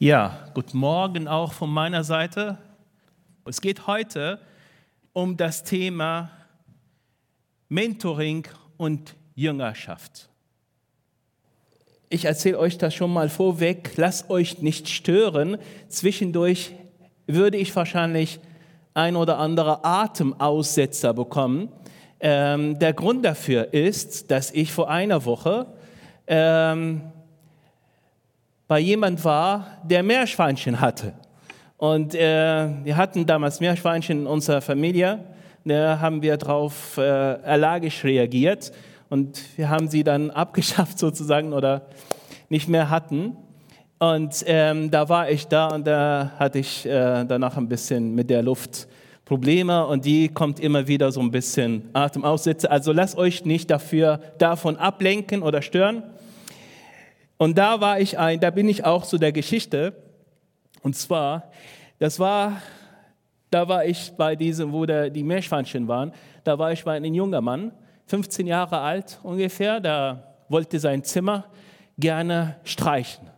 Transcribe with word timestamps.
Ja, 0.00 0.48
guten 0.54 0.78
Morgen 0.78 1.28
auch 1.28 1.52
von 1.52 1.70
meiner 1.70 2.02
Seite. 2.02 2.58
Es 3.44 3.60
geht 3.60 3.86
heute 3.86 4.40
um 5.12 5.36
das 5.36 5.62
Thema 5.62 6.32
Mentoring 7.68 8.44
und 8.76 9.14
Jüngerschaft. 9.36 10.30
Ich 12.08 12.24
erzähle 12.24 12.58
euch 12.58 12.76
das 12.76 12.92
schon 12.92 13.12
mal 13.12 13.28
vorweg, 13.28 13.92
lasst 13.94 14.30
euch 14.30 14.60
nicht 14.60 14.88
stören. 14.88 15.58
Zwischendurch 15.86 16.72
würde 17.28 17.58
ich 17.58 17.74
wahrscheinlich 17.76 18.40
ein 18.94 19.14
oder 19.14 19.38
andere 19.38 19.84
Atemaussetzer 19.84 21.14
bekommen. 21.14 21.68
Ähm, 22.18 22.80
der 22.80 22.94
Grund 22.94 23.24
dafür 23.24 23.72
ist, 23.72 24.32
dass 24.32 24.50
ich 24.50 24.72
vor 24.72 24.90
einer 24.90 25.24
Woche 25.24 25.66
ähm, 26.26 27.12
bei 28.66 28.78
jemand 28.78 29.24
war, 29.24 29.78
der 29.84 30.02
Meerschweinchen 30.02 30.80
hatte. 30.80 31.12
Und 31.76 32.14
äh, 32.14 32.68
wir 32.82 32.96
hatten 32.96 33.26
damals 33.26 33.60
Meerschweinchen 33.60 34.20
in 34.20 34.26
unserer 34.26 34.60
Familie. 34.60 35.20
Da 35.64 35.98
haben 36.00 36.22
wir 36.22 36.36
darauf 36.36 36.96
äh, 36.96 37.02
allergisch 37.02 38.04
reagiert 38.04 38.72
und 39.10 39.42
wir 39.56 39.68
haben 39.68 39.88
sie 39.88 40.04
dann 40.04 40.30
abgeschafft 40.30 40.98
sozusagen 40.98 41.52
oder 41.52 41.82
nicht 42.48 42.68
mehr 42.68 42.90
hatten. 42.90 43.36
Und 43.98 44.44
ähm, 44.46 44.90
da 44.90 45.08
war 45.08 45.30
ich 45.30 45.46
da 45.46 45.68
und 45.68 45.86
da 45.86 46.32
hatte 46.38 46.58
ich 46.58 46.84
äh, 46.84 47.24
danach 47.24 47.56
ein 47.56 47.68
bisschen 47.68 48.14
mit 48.14 48.28
der 48.28 48.42
Luft 48.42 48.88
Probleme 49.24 49.86
und 49.86 50.04
die 50.04 50.28
kommt 50.28 50.60
immer 50.60 50.86
wieder 50.86 51.10
so 51.10 51.20
ein 51.20 51.30
bisschen 51.30 51.88
Atemaussätze. 51.94 52.70
Also 52.70 52.92
lasst 52.92 53.16
euch 53.16 53.46
nicht 53.46 53.70
dafür 53.70 54.20
davon 54.36 54.76
ablenken 54.76 55.42
oder 55.42 55.62
stören. 55.62 56.02
Und 57.36 57.58
da 57.58 57.80
war 57.80 58.00
ich 58.00 58.18
ein, 58.18 58.40
da 58.40 58.50
bin 58.50 58.68
ich 58.68 58.84
auch 58.84 59.04
zu 59.04 59.18
der 59.18 59.32
Geschichte. 59.32 59.94
Und 60.82 60.96
zwar, 60.96 61.50
das 61.98 62.18
war, 62.18 62.60
da 63.50 63.68
war 63.68 63.84
ich 63.84 64.12
bei 64.16 64.36
diesem, 64.36 64.72
wo 64.72 64.86
der, 64.86 65.10
die 65.10 65.24
Meerschweinchen 65.24 65.88
waren, 65.88 66.12
da 66.44 66.58
war 66.58 66.72
ich 66.72 66.84
bei 66.84 66.96
einem 66.96 67.14
jungen 67.14 67.42
Mann, 67.42 67.72
15 68.06 68.46
Jahre 68.46 68.80
alt 68.80 69.18
ungefähr, 69.22 69.80
der 69.80 70.34
wollte 70.48 70.78
sein 70.78 71.02
Zimmer 71.02 71.46
gerne 71.98 72.56
streichen. 72.64 73.30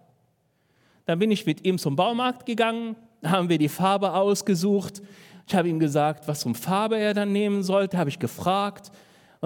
Dann 1.04 1.18
bin 1.18 1.30
ich 1.30 1.46
mit 1.46 1.64
ihm 1.64 1.78
zum 1.78 1.94
Baumarkt 1.94 2.46
gegangen, 2.46 2.96
haben 3.24 3.48
wir 3.48 3.58
die 3.58 3.68
Farbe 3.68 4.12
ausgesucht. 4.12 5.02
Ich 5.46 5.54
habe 5.54 5.68
ihm 5.68 5.78
gesagt, 5.78 6.26
was 6.26 6.42
für 6.42 6.54
Farbe 6.54 6.98
er 6.98 7.14
dann 7.14 7.32
nehmen 7.32 7.62
sollte, 7.62 7.96
habe 7.96 8.10
ich 8.10 8.18
gefragt 8.18 8.90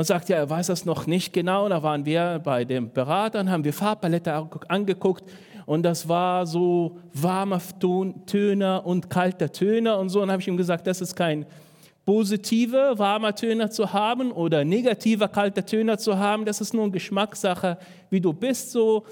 und 0.00 0.06
sagt, 0.06 0.30
ja, 0.30 0.38
er 0.38 0.48
weiß 0.48 0.68
das 0.68 0.86
noch 0.86 1.06
nicht 1.06 1.34
genau. 1.34 1.68
Da 1.68 1.82
waren 1.82 2.06
wir 2.06 2.40
bei 2.42 2.64
dem 2.64 2.90
Berater 2.90 3.38
und 3.40 3.50
haben 3.50 3.64
wir 3.64 3.74
Farbpalette 3.74 4.48
angeguckt 4.68 5.24
und 5.66 5.82
das 5.82 6.08
war 6.08 6.46
so 6.46 6.96
warmer 7.12 7.60
Töner 8.26 8.86
und 8.86 9.10
kalter 9.10 9.52
Töner 9.52 9.98
und 9.98 10.08
so. 10.08 10.22
Und 10.22 10.30
habe 10.30 10.40
ich 10.40 10.48
ihm 10.48 10.56
gesagt, 10.56 10.86
das 10.86 11.02
ist 11.02 11.14
kein 11.14 11.44
positive 12.06 12.94
warmer 12.96 13.34
Töner 13.34 13.70
zu 13.70 13.92
haben 13.92 14.32
oder 14.32 14.64
negativer 14.64 15.28
kalter 15.28 15.66
Töner 15.66 15.98
zu 15.98 16.18
haben. 16.18 16.46
Das 16.46 16.62
ist 16.62 16.72
nur 16.72 16.84
eine 16.84 16.92
Geschmackssache, 16.92 17.76
wie 18.08 18.22
du 18.22 18.32
bist. 18.32 18.72
So. 18.72 19.04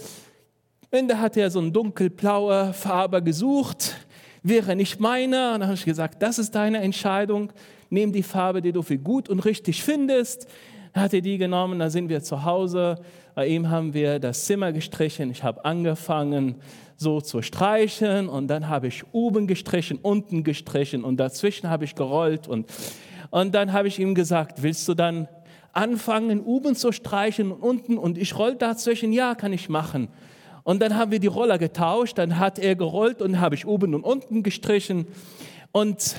Und 0.90 1.08
da 1.08 1.18
hat 1.18 1.36
er 1.36 1.50
so 1.50 1.58
eine 1.58 1.70
dunkelblaue 1.70 2.72
Farbe 2.72 3.22
gesucht, 3.22 3.94
wäre 4.42 4.74
nicht 4.74 4.98
meine. 4.98 5.52
Und 5.52 5.60
dann 5.60 5.66
habe 5.66 5.74
ich 5.74 5.84
gesagt, 5.84 6.22
das 6.22 6.38
ist 6.38 6.54
deine 6.54 6.78
Entscheidung. 6.80 7.52
Nimm 7.90 8.12
die 8.12 8.24
Farbe, 8.24 8.62
die 8.62 8.72
du 8.72 8.82
für 8.82 8.98
gut 8.98 9.28
und 9.28 9.44
richtig 9.44 9.82
findest. 9.82 10.48
Hat 10.94 11.14
er 11.14 11.20
die 11.20 11.38
genommen, 11.38 11.78
dann 11.78 11.90
sind 11.90 12.08
wir 12.08 12.22
zu 12.22 12.44
Hause. 12.44 12.96
Bei 13.34 13.46
ihm 13.46 13.70
haben 13.70 13.94
wir 13.94 14.18
das 14.18 14.44
Zimmer 14.44 14.72
gestrichen. 14.72 15.30
Ich 15.30 15.42
habe 15.42 15.64
angefangen, 15.64 16.56
so 16.98 17.20
zu 17.20 17.42
streichen 17.42 18.28
und 18.28 18.48
dann 18.48 18.68
habe 18.68 18.88
ich 18.88 19.04
oben 19.12 19.46
gestrichen, 19.46 19.98
unten 20.02 20.42
gestrichen 20.42 21.04
und 21.04 21.16
dazwischen 21.16 21.70
habe 21.70 21.84
ich 21.84 21.94
gerollt 21.94 22.48
und, 22.48 22.68
und 23.30 23.54
dann 23.54 23.72
habe 23.72 23.86
ich 23.86 24.00
ihm 24.00 24.16
gesagt, 24.16 24.62
willst 24.64 24.86
du 24.88 24.94
dann 24.94 25.28
anfangen, 25.72 26.40
oben 26.40 26.74
zu 26.74 26.90
streichen 26.90 27.52
und 27.52 27.60
unten 27.60 27.98
und 27.98 28.18
ich 28.18 28.36
roll 28.36 28.56
dazwischen, 28.56 29.12
ja, 29.12 29.36
kann 29.36 29.52
ich 29.52 29.68
machen. 29.68 30.08
Und 30.64 30.82
dann 30.82 30.96
haben 30.96 31.12
wir 31.12 31.20
die 31.20 31.28
Roller 31.28 31.56
getauscht, 31.56 32.18
dann 32.18 32.38
hat 32.38 32.58
er 32.58 32.74
gerollt 32.74 33.22
und 33.22 33.40
habe 33.40 33.54
ich 33.54 33.64
oben 33.64 33.94
und 33.94 34.02
unten 34.02 34.42
gestrichen 34.42 35.06
und 35.70 36.16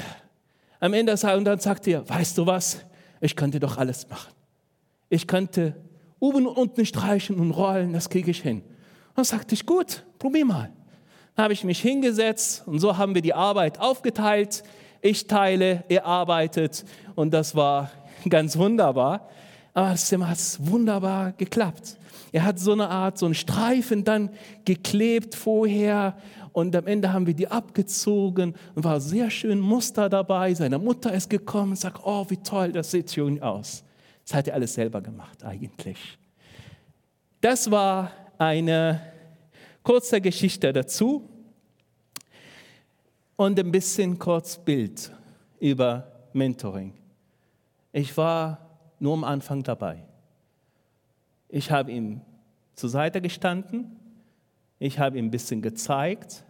am 0.79 0.94
Ende 0.94 1.12
und 1.12 1.44
dann 1.44 1.59
sagt 1.59 1.88
er, 1.88 2.08
weißt 2.08 2.38
du 2.38 2.46
was, 2.46 2.85
ich 3.19 3.35
könnte 3.35 3.59
doch 3.59 3.78
alles 3.78 4.08
machen. 4.09 4.39
Ich 5.09 5.28
könnte 5.28 5.75
oben 6.20 6.47
und 6.47 6.56
unten 6.56 6.86
streichen 6.86 7.40
und 7.40 7.52
rollen, 7.52 7.94
das 7.94 8.09
kriege 8.09 8.31
ich 8.31 8.42
hin. 8.42 8.62
Dann 9.16 9.25
sagte 9.25 9.56
ich, 9.56 9.66
gut, 9.66 10.06
probier 10.18 10.46
mal. 10.46 10.72
Dann 11.36 11.44
habe 11.44 11.53
ich 11.53 11.64
mich 11.64 11.81
hingesetzt 11.81 12.64
und 12.66 12.80
so 12.80 12.97
haben 12.97 13.16
wir 13.16 13.22
die 13.22 13.34
Arbeit 13.34 13.80
aufgeteilt. 13.80 14.64
Ich 15.02 15.28
teile, 15.28 15.84
er 15.88 16.06
arbeitet 16.06 16.86
und 17.16 17.34
das 17.34 17.56
war 17.56 17.92
ganz 18.30 18.58
wunderbar. 18.58 19.30
Aber 19.74 19.94
es 19.94 20.12
hat 20.12 20.38
wunderbar 20.59 21.31
geklappt. 21.34 21.97
Er 22.31 22.44
hat 22.44 22.59
so 22.59 22.74
eine 22.74 22.90
Art, 22.90 23.18
so 23.18 23.26
einen 23.26 23.36
Streifen 23.36 24.03
dann 24.03 24.30
geklebt 24.66 25.36
vorher 25.36 26.18
und 26.53 26.76
am 26.76 26.88
Ende 26.88 27.14
haben 27.14 27.26
wir 27.26 27.34
die 27.34 27.47
abgezogen 27.47 28.56
und 28.76 28.84
war 28.84 29.00
sehr 29.00 29.30
schön 29.30 29.59
Muster 29.59 30.09
dabei. 30.09 30.53
Seine 30.53 30.78
Mutter 30.78 31.14
ist 31.14 31.30
gekommen 31.30 31.72
und 31.72 31.78
sagt, 31.78 32.02
oh, 32.03 32.26
wie 32.30 32.38
toll, 32.38 32.72
das 32.72 32.91
sieht 32.91 33.12
schön 33.12 33.41
aus. 33.41 33.84
Das 34.29 34.35
hat 34.35 34.47
er 34.47 34.53
alles 34.53 34.75
selber 34.75 35.01
gemacht 35.01 35.44
eigentlich. 35.44 36.19
Das 37.41 37.72
war 37.72 38.12
eine 38.38 39.01
kurze 39.81 40.22
Geschichte 40.22 40.72
dazu 40.72 41.28
und 43.38 43.59
ein 43.59 43.72
bisschen 43.72 44.19
kurz 44.19 44.59
Bild 44.59 45.12
über 45.59 46.12
Mentoring. 46.34 46.94
Ich 47.91 48.16
war 48.17 48.69
nur 49.00 49.13
am 49.13 49.23
Anfang 49.23 49.63
dabei. 49.63 50.03
Ich 51.47 51.72
habe 51.72 51.91
ihm 51.91 52.22
zur 52.75 52.90
Seite 52.90 53.22
gestanden, 53.22 53.97
ich 54.78 55.00
habe 55.00 55.17
ihm 55.17 55.25
ein 55.25 55.31
bisschen 55.31 55.63
gezeigt 55.63 56.44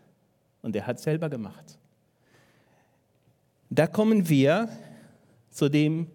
und 0.61 0.75
er 0.75 0.85
hat 0.85 0.99
selber 0.99 1.29
gemacht. 1.29 1.79
Da 3.69 3.87
kommen 3.87 4.27
wir 4.27 4.67
zu 5.49 5.69
dem 5.69 6.07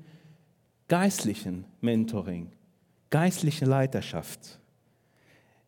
geistlichen 0.88 1.64
Mentoring, 1.80 2.50
geistliche 3.10 3.64
Leiterschaft. 3.64 4.58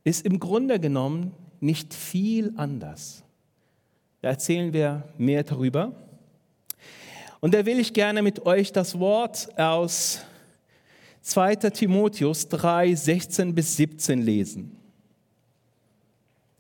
Ist 0.05 0.25
im 0.25 0.39
Grunde 0.39 0.79
genommen 0.79 1.33
nicht 1.61 1.95
viel 1.95 2.53
anders. 2.57 3.25
Da 4.23 4.29
erzählen 4.29 4.73
wir 4.73 5.09
mehr 5.19 5.43
darüber. 5.43 5.93
Und 7.41 7.55
da 7.55 7.67
will 7.67 7.79
ich 7.79 7.93
gerne 7.93 8.23
mit 8.23 8.47
euch 8.47 8.73
das 8.73 8.99
Wort 8.99 9.59
aus 9.59 10.21
2. 11.23 11.57
Timotheus 11.71 12.49
3, 12.49 12.95
16 12.95 13.55
bis 13.55 13.77
17 13.77 14.23
lesen. 14.23 14.77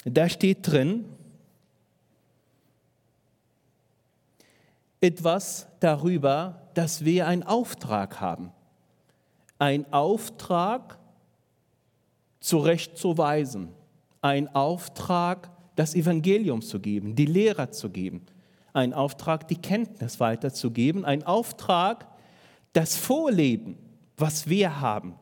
Da 0.05 0.29
steht 0.29 0.59
drin 0.67 1.05
etwas 5.01 5.67
darüber, 5.81 6.69
dass 6.75 7.05
wir 7.05 7.27
einen 7.27 7.43
Auftrag 7.43 8.21
haben. 8.21 8.53
Ein 9.59 9.91
Auftrag, 9.93 10.99
zurechtzuweisen. 12.41 13.69
Ein 14.23 14.55
Auftrag, 14.55 15.51
das 15.77 15.95
Evangelium 15.95 16.63
zu 16.63 16.81
geben, 16.81 17.15
die 17.15 17.27
Lehrer 17.27 17.71
zu 17.71 17.91
geben. 17.91 18.27
Ein 18.73 18.93
Auftrag, 18.93 19.49
die 19.49 19.57
Kenntnis 19.57 20.21
weiterzugeben. 20.21 21.05
Ein 21.05 21.23
Auftrag, 21.23 22.07
das 22.73 22.97
Vorleben 22.97 23.79
was 24.17 24.49
wir 24.49 24.81
haben, 24.81 25.15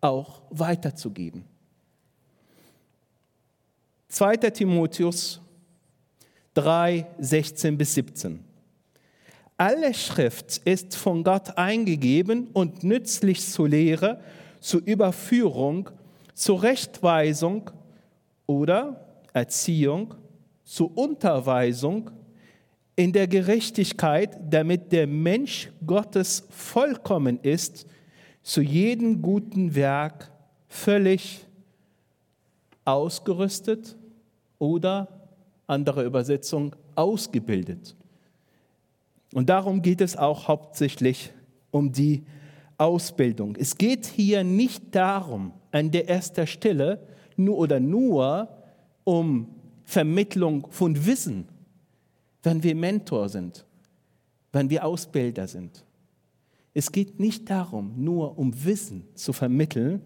auch 0.00 0.42
weiterzugeben. 0.50 1.44
2. 4.08 4.36
Timotheus 4.36 5.40
3, 6.54 7.06
16 7.18 7.76
bis 7.76 7.94
17. 7.94 8.43
Alle 9.56 9.94
Schrift 9.94 10.58
ist 10.64 10.96
von 10.96 11.22
Gott 11.22 11.56
eingegeben 11.56 12.48
und 12.52 12.82
nützlich 12.82 13.40
zur 13.46 13.68
Lehre, 13.68 14.20
zur 14.58 14.82
Überführung, 14.84 15.90
zur 16.34 16.62
Rechtweisung 16.64 17.70
oder 18.46 19.20
Erziehung, 19.32 20.14
zur 20.64 20.96
Unterweisung 20.98 22.10
in 22.96 23.12
der 23.12 23.28
Gerechtigkeit, 23.28 24.36
damit 24.50 24.90
der 24.90 25.06
Mensch 25.06 25.70
Gottes 25.86 26.48
vollkommen 26.50 27.38
ist, 27.42 27.86
zu 28.42 28.60
jedem 28.60 29.22
guten 29.22 29.76
Werk 29.76 30.32
völlig 30.66 31.46
ausgerüstet 32.84 33.96
oder, 34.58 35.08
andere 35.68 36.04
Übersetzung, 36.04 36.74
ausgebildet. 36.96 37.94
Und 39.34 39.48
darum 39.48 39.82
geht 39.82 40.00
es 40.00 40.16
auch 40.16 40.46
hauptsächlich 40.46 41.32
um 41.72 41.90
die 41.90 42.24
Ausbildung. 42.78 43.56
Es 43.58 43.76
geht 43.76 44.06
hier 44.06 44.44
nicht 44.44 44.94
darum, 44.94 45.52
an 45.72 45.90
der 45.90 46.08
ersten 46.08 46.46
Stelle 46.46 47.04
nur 47.36 47.58
oder 47.58 47.80
nur 47.80 48.48
um 49.02 49.48
Vermittlung 49.82 50.68
von 50.70 51.04
Wissen, 51.04 51.48
wenn 52.44 52.62
wir 52.62 52.76
Mentor 52.76 53.28
sind, 53.28 53.66
wenn 54.52 54.70
wir 54.70 54.84
Ausbilder 54.84 55.48
sind. 55.48 55.84
Es 56.72 56.92
geht 56.92 57.18
nicht 57.18 57.50
darum, 57.50 57.92
nur 57.96 58.38
um 58.38 58.64
Wissen 58.64 59.04
zu 59.16 59.32
vermitteln 59.32 60.00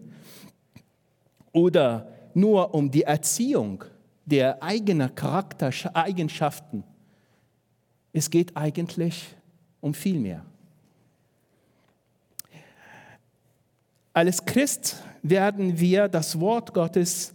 oder 1.51 2.11
nur 2.33 2.73
um 2.73 2.89
die 2.89 3.03
Erziehung 3.03 3.83
der 4.25 4.63
eigenen 4.63 5.13
Charaktereigenschaften. 5.13 6.83
Es 8.13 8.29
geht 8.29 8.57
eigentlich 8.57 9.35
um 9.81 9.93
viel 9.93 10.19
mehr. 10.19 10.45
Als 14.13 14.43
Christ 14.45 15.01
werden 15.21 15.79
wir 15.79 16.07
das 16.07 16.39
Wort 16.39 16.73
Gottes 16.73 17.33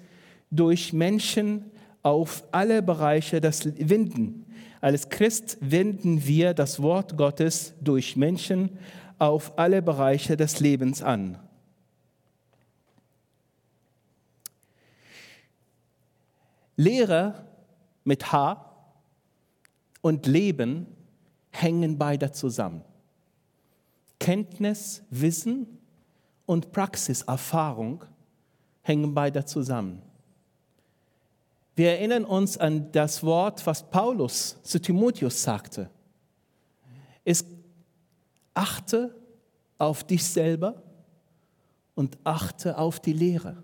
durch 0.50 0.92
Menschen 0.92 1.70
auf 2.02 2.44
alle 2.52 2.82
Bereiche 2.82 3.40
des 3.40 3.64
Winden. 3.88 4.44
Als 4.80 5.08
Christ 5.08 5.56
wenden 5.60 6.26
wir 6.26 6.52
das 6.52 6.82
Wort 6.82 7.16
Gottes 7.16 7.72
durch 7.80 8.16
Menschen 8.16 8.78
auf 9.18 9.56
alle 9.58 9.80
Bereiche 9.80 10.36
des 10.36 10.60
Lebens 10.60 11.02
an. 11.02 11.38
Lehre 16.76 17.46
mit 18.02 18.32
H 18.32 18.73
und 20.04 20.26
Leben 20.26 20.86
hängen 21.50 21.96
beide 21.96 22.30
zusammen. 22.30 22.82
Kenntnis, 24.18 25.02
Wissen 25.08 25.66
und 26.44 26.72
Praxiserfahrung 26.72 28.04
hängen 28.82 29.14
beide 29.14 29.46
zusammen. 29.46 30.02
Wir 31.74 31.92
erinnern 31.92 32.26
uns 32.26 32.58
an 32.58 32.92
das 32.92 33.22
Wort, 33.22 33.66
was 33.66 33.88
Paulus 33.88 34.60
zu 34.62 34.78
Timotheus 34.78 35.42
sagte. 35.42 35.88
Es 37.24 37.42
achte 38.52 39.14
auf 39.78 40.04
dich 40.04 40.22
selber 40.22 40.82
und 41.94 42.18
achte 42.24 42.76
auf 42.76 43.00
die 43.00 43.14
Lehre. 43.14 43.62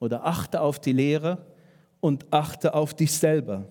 Oder 0.00 0.26
achte 0.26 0.60
auf 0.60 0.78
die 0.78 0.92
Lehre 0.92 1.46
und 2.00 2.30
achte 2.30 2.74
auf 2.74 2.92
dich 2.92 3.10
selber. 3.10 3.66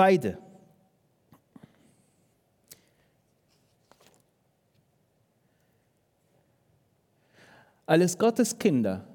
Beide. 0.00 0.38
Als 7.84 8.16
Gottes 8.16 8.58
Kinder 8.58 9.06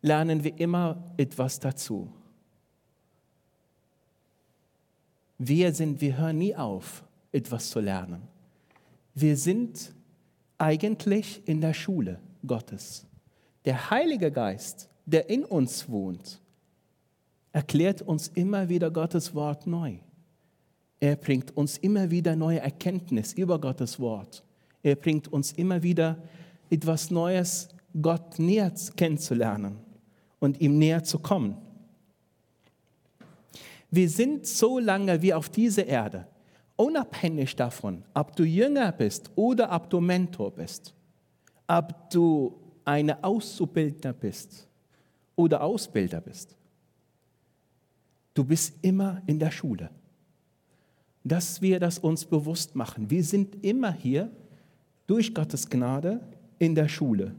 lernen 0.00 0.42
wir 0.42 0.58
immer 0.58 1.12
etwas 1.18 1.60
dazu. 1.60 2.10
Wir 5.36 5.74
sind, 5.74 6.00
wir 6.00 6.16
hören 6.16 6.38
nie 6.38 6.56
auf, 6.56 7.04
etwas 7.30 7.68
zu 7.68 7.80
lernen. 7.80 8.22
Wir 9.14 9.36
sind 9.36 9.92
eigentlich 10.56 11.46
in 11.46 11.60
der 11.60 11.74
Schule 11.74 12.20
Gottes. 12.46 13.04
Der 13.66 13.90
Heilige 13.90 14.32
Geist, 14.32 14.88
der 15.04 15.28
in 15.28 15.44
uns 15.44 15.90
wohnt, 15.90 16.40
erklärt 17.56 18.02
uns 18.02 18.28
immer 18.28 18.68
wieder 18.68 18.90
Gottes 18.90 19.34
Wort 19.34 19.66
neu. 19.66 19.94
Er 21.00 21.16
bringt 21.16 21.56
uns 21.56 21.78
immer 21.78 22.10
wieder 22.10 22.36
neue 22.36 22.60
Erkenntnis 22.60 23.32
über 23.32 23.58
Gottes 23.58 23.98
Wort. 23.98 24.44
Er 24.82 24.94
bringt 24.94 25.28
uns 25.28 25.52
immer 25.52 25.82
wieder 25.82 26.22
etwas 26.68 27.10
Neues, 27.10 27.70
Gott 28.02 28.38
näher 28.38 28.70
kennenzulernen 28.96 29.78
und 30.38 30.60
ihm 30.60 30.76
näher 30.76 31.02
zu 31.02 31.18
kommen. 31.18 31.56
Wir 33.90 34.10
sind 34.10 34.46
so 34.46 34.78
lange 34.78 35.22
wie 35.22 35.32
auf 35.32 35.48
dieser 35.48 35.86
Erde, 35.86 36.26
unabhängig 36.76 37.56
davon, 37.56 38.04
ob 38.12 38.36
du 38.36 38.44
Jünger 38.44 38.92
bist 38.92 39.30
oder 39.34 39.74
ob 39.74 39.88
du 39.88 40.02
Mentor 40.02 40.50
bist, 40.50 40.92
ob 41.66 42.10
du 42.10 42.54
eine 42.84 43.24
Auszubildner 43.24 44.12
bist 44.12 44.68
oder 45.36 45.62
Ausbilder 45.62 46.20
bist. 46.20 46.54
Du 48.36 48.44
bist 48.44 48.74
immer 48.82 49.22
in 49.24 49.38
der 49.38 49.50
Schule. 49.50 49.88
Dass 51.24 51.62
wir 51.62 51.80
das 51.80 51.98
uns 51.98 52.26
bewusst 52.26 52.76
machen. 52.76 53.08
Wir 53.08 53.24
sind 53.24 53.64
immer 53.64 53.90
hier 53.90 54.30
durch 55.06 55.32
Gottes 55.32 55.70
Gnade 55.70 56.20
in 56.58 56.74
der 56.74 56.86
Schule. 56.86 57.34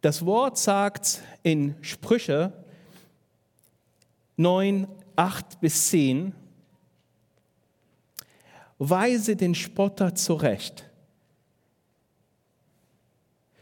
Das 0.00 0.24
Wort 0.24 0.56
sagt 0.56 1.22
in 1.42 1.74
Sprüche 1.82 2.54
9, 4.38 4.88
8 5.14 5.60
bis 5.60 5.88
10, 5.88 6.32
weise 8.78 9.36
den 9.36 9.54
Spotter 9.54 10.14
zurecht. 10.14 10.90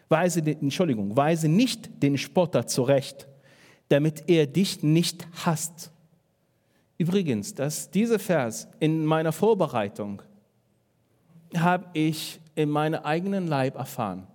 Weise 0.09 0.43
den, 0.43 0.61
Entschuldigung, 0.61 1.17
weise 1.17 1.49
nicht 1.49 2.03
den 2.05 2.17
Spotter 2.17 2.69
zurecht, 2.69 3.27
damit 3.93 4.25
er 4.27 4.47
dich 4.47 4.83
nicht 4.83 5.27
hasst. 5.45 5.91
Übrigens, 6.97 7.55
dass 7.55 7.91
dieser 7.91 8.19
Vers 8.19 8.67
in 8.81 9.05
meiner 9.05 9.33
Vorbereitung 9.33 10.23
habe 11.55 11.85
ich 11.93 12.41
in 12.55 12.71
meinem 12.71 13.03
eigenen 13.03 13.47
Leib 13.47 13.77
erfahren. 13.77 14.27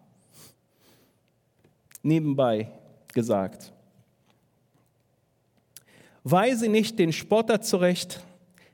Nebenbei 2.04 2.70
gesagt. 3.16 3.74
Weise 6.24 6.70
nicht 6.70 7.00
den 7.00 7.12
Spotter 7.12 7.60
zurecht, 7.60 8.22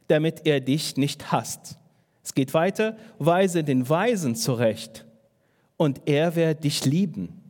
damit 0.09 0.45
er 0.45 0.59
dich 0.59 0.97
nicht 0.97 1.31
hasst. 1.31 1.77
Es 2.25 2.33
geht 2.33 2.53
weiter, 2.53 2.97
weise 3.19 3.63
den 3.63 3.87
Weisen 3.87 4.35
zurecht 4.35 5.05
und 5.77 6.01
er 6.07 6.35
wird 6.35 6.65
dich 6.65 6.83
lieben. 6.83 7.41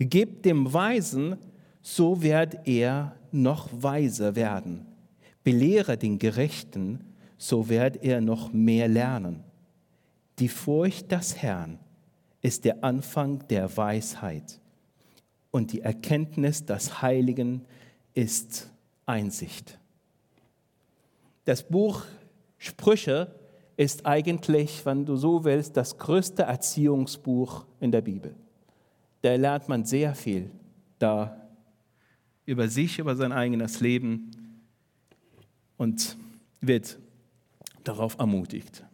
Gib 0.00 0.42
dem 0.42 0.72
Weisen, 0.72 1.38
so 1.82 2.22
wird 2.22 2.66
er 2.66 3.16
noch 3.32 3.68
weiser 3.72 4.36
werden. 4.36 4.86
Belehre 5.42 5.98
den 5.98 6.18
Gerechten, 6.18 7.00
so 7.36 7.68
wird 7.68 8.02
er 8.04 8.20
noch 8.20 8.52
mehr 8.52 8.88
lernen. 8.88 9.42
Die 10.38 10.48
Furcht 10.48 11.10
des 11.10 11.36
Herrn 11.36 11.78
ist 12.40 12.64
der 12.64 12.82
Anfang 12.84 13.46
der 13.48 13.76
Weisheit 13.76 14.60
und 15.50 15.72
die 15.72 15.80
Erkenntnis 15.80 16.64
des 16.64 17.02
Heiligen 17.02 17.64
ist 18.14 18.70
Einsicht. 19.06 19.78
Das 21.44 21.62
Buch 21.62 22.04
Sprüche 22.58 23.34
ist 23.76 24.06
eigentlich, 24.06 24.86
wenn 24.86 25.04
du 25.04 25.16
so 25.16 25.42
willst, 25.44 25.76
das 25.76 25.98
größte 25.98 26.44
Erziehungsbuch 26.44 27.66
in 27.80 27.90
der 27.90 28.00
Bibel. 28.00 28.34
Da 29.22 29.34
lernt 29.34 29.68
man 29.68 29.84
sehr 29.84 30.14
viel 30.14 30.50
da 30.98 31.41
über 32.46 32.68
sich, 32.68 32.98
über 32.98 33.16
sein 33.16 33.32
eigenes 33.32 33.80
Leben 33.80 34.30
und 35.76 36.16
wird 36.60 36.98
darauf 37.84 38.18
ermutigt. 38.18 38.84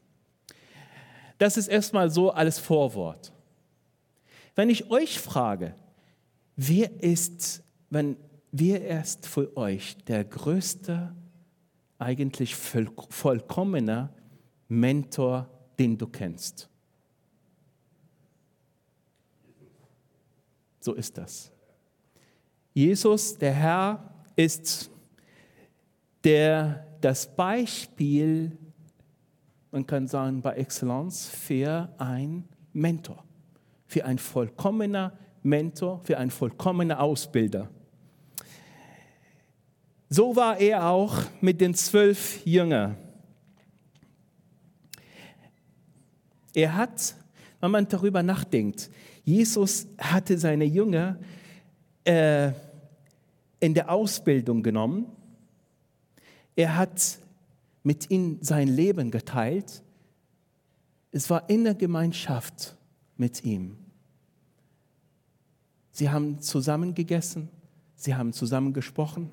Das 1.38 1.56
ist 1.56 1.68
erstmal 1.68 2.10
so 2.10 2.30
alles 2.30 2.58
Vorwort. 2.58 3.32
Wenn 4.54 4.70
ich 4.70 4.90
euch 4.90 5.20
frage, 5.20 5.74
wer 6.56 7.02
ist, 7.02 7.62
wenn 7.90 8.16
wer 8.50 9.00
ist 9.00 9.26
für 9.26 9.56
euch 9.56 9.96
der 10.04 10.24
größte, 10.24 11.14
eigentlich 11.98 12.54
vollkommene 12.54 14.10
Mentor, 14.68 15.48
den 15.78 15.98
du 15.98 16.06
kennst? 16.06 16.68
So 20.80 20.94
ist 20.94 21.18
das. 21.18 21.52
Jesus, 22.78 23.36
der 23.36 23.54
Herr, 23.54 24.14
ist 24.36 24.88
der 26.22 26.86
das 27.00 27.34
Beispiel, 27.34 28.56
man 29.72 29.84
kann 29.84 30.06
sagen, 30.06 30.42
bei 30.42 30.52
Exzellenz 30.52 31.26
für 31.26 31.92
ein 31.98 32.44
Mentor, 32.72 33.24
für 33.88 34.04
ein 34.04 34.16
vollkommener 34.16 35.12
Mentor, 35.42 36.02
für 36.04 36.18
ein 36.18 36.30
vollkommener 36.30 37.00
Ausbilder. 37.00 37.68
So 40.08 40.36
war 40.36 40.60
er 40.60 40.88
auch 40.88 41.16
mit 41.40 41.60
den 41.60 41.74
zwölf 41.74 42.46
Jüngern. 42.46 42.96
Er 46.54 46.76
hat, 46.76 47.16
wenn 47.58 47.72
man 47.72 47.88
darüber 47.88 48.22
nachdenkt, 48.22 48.88
Jesus 49.24 49.88
hatte 49.98 50.38
seine 50.38 50.64
Jünger 50.64 51.18
äh, 52.04 52.52
in 53.60 53.74
der 53.74 53.90
Ausbildung 53.90 54.62
genommen 54.62 55.06
er 56.58 56.76
hat 56.76 57.20
mit 57.84 58.10
ihnen 58.10 58.42
sein 58.42 58.66
Leben 58.66 59.12
geteilt. 59.12 59.84
Es 61.12 61.30
war 61.30 61.48
in 61.48 61.62
der 61.62 61.76
Gemeinschaft 61.76 62.76
mit 63.16 63.44
ihm. 63.44 63.76
Sie 65.92 66.10
haben 66.10 66.40
zusammen 66.40 66.94
gegessen, 66.94 67.48
sie 67.94 68.16
haben 68.16 68.32
zusammen 68.32 68.72
gesprochen, 68.72 69.30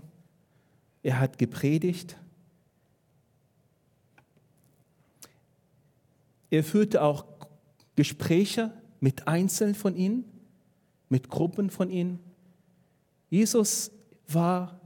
er 1.02 1.20
hat 1.20 1.40
gepredigt. 1.40 2.16
Er 6.52 6.64
führte 6.64 7.02
auch 7.02 7.26
Gespräche 7.96 8.72
mit 9.00 9.28
Einzelnen 9.28 9.74
von 9.74 9.96
ihnen, 9.96 10.26
mit 11.10 11.30
Gruppen 11.30 11.72
von 11.72 11.90
ihnen. 11.90 12.20
Jesus 13.32 13.90
war, 14.28 14.80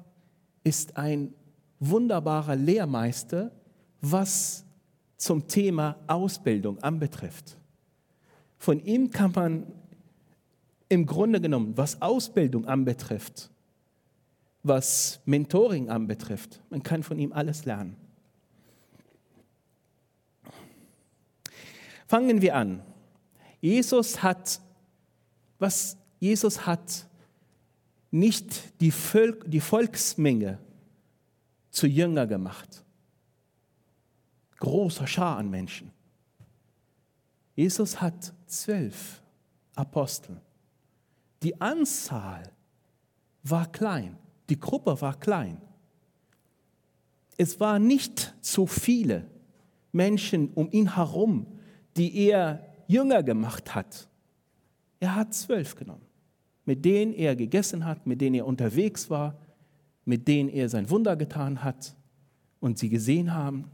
ist 0.63 0.97
ein 0.97 1.33
wunderbarer 1.79 2.55
Lehrmeister, 2.55 3.51
was 4.01 4.65
zum 5.17 5.47
Thema 5.47 5.97
Ausbildung 6.07 6.81
anbetrifft. 6.83 7.57
Von 8.57 8.83
ihm 8.83 9.09
kann 9.09 9.31
man 9.33 9.67
im 10.89 11.05
Grunde 11.05 11.39
genommen, 11.39 11.77
was 11.77 12.01
Ausbildung 12.01 12.65
anbetrifft, 12.65 13.49
was 14.63 15.21
Mentoring 15.25 15.89
anbetrifft, 15.89 16.61
man 16.69 16.83
kann 16.83 17.03
von 17.03 17.19
ihm 17.19 17.31
alles 17.31 17.65
lernen. 17.65 17.95
Fangen 22.07 22.41
wir 22.41 22.55
an. 22.55 22.81
Jesus 23.61 24.23
hat, 24.23 24.59
was 25.59 25.97
Jesus 26.19 26.65
hat 26.65 27.08
nicht 28.11 28.79
die, 28.81 28.91
Völk, 28.91 29.49
die 29.49 29.59
Volksmenge 29.59 30.59
zu 31.69 31.87
Jünger 31.87 32.27
gemacht. 32.27 32.83
Großer 34.57 35.07
Schar 35.07 35.37
an 35.37 35.49
Menschen. 35.49 35.91
Jesus 37.55 38.01
hat 38.01 38.33
zwölf 38.45 39.21
Apostel. 39.75 40.41
Die 41.43 41.59
Anzahl 41.61 42.51
war 43.43 43.71
klein, 43.71 44.17
die 44.49 44.59
Gruppe 44.59 44.99
war 45.01 45.17
klein. 45.19 45.61
Es 47.37 47.59
waren 47.59 47.87
nicht 47.87 48.35
so 48.41 48.65
viele 48.65 49.29
Menschen 49.91 50.51
um 50.53 50.69
ihn 50.71 50.95
herum, 50.95 51.47
die 51.95 52.27
er 52.27 52.65
Jünger 52.87 53.23
gemacht 53.23 53.73
hat. 53.75 54.09
Er 54.99 55.15
hat 55.15 55.33
zwölf 55.33 55.75
genommen, 55.75 56.05
mit 56.69 56.85
denen 56.85 57.13
er 57.13 57.35
gegessen 57.35 57.83
hat, 57.83 58.05
mit 58.05 58.21
denen 58.21 58.35
er 58.35 58.45
unterwegs 58.45 59.09
war, 59.09 59.35
mit 60.05 60.27
denen 60.27 60.49
er 60.49 60.69
sein 60.69 60.87
Wunder 60.91 61.15
getan 61.15 61.63
hat 61.63 61.95
und 62.59 62.77
sie 62.77 62.89
gesehen 62.89 63.33
haben. 63.33 63.71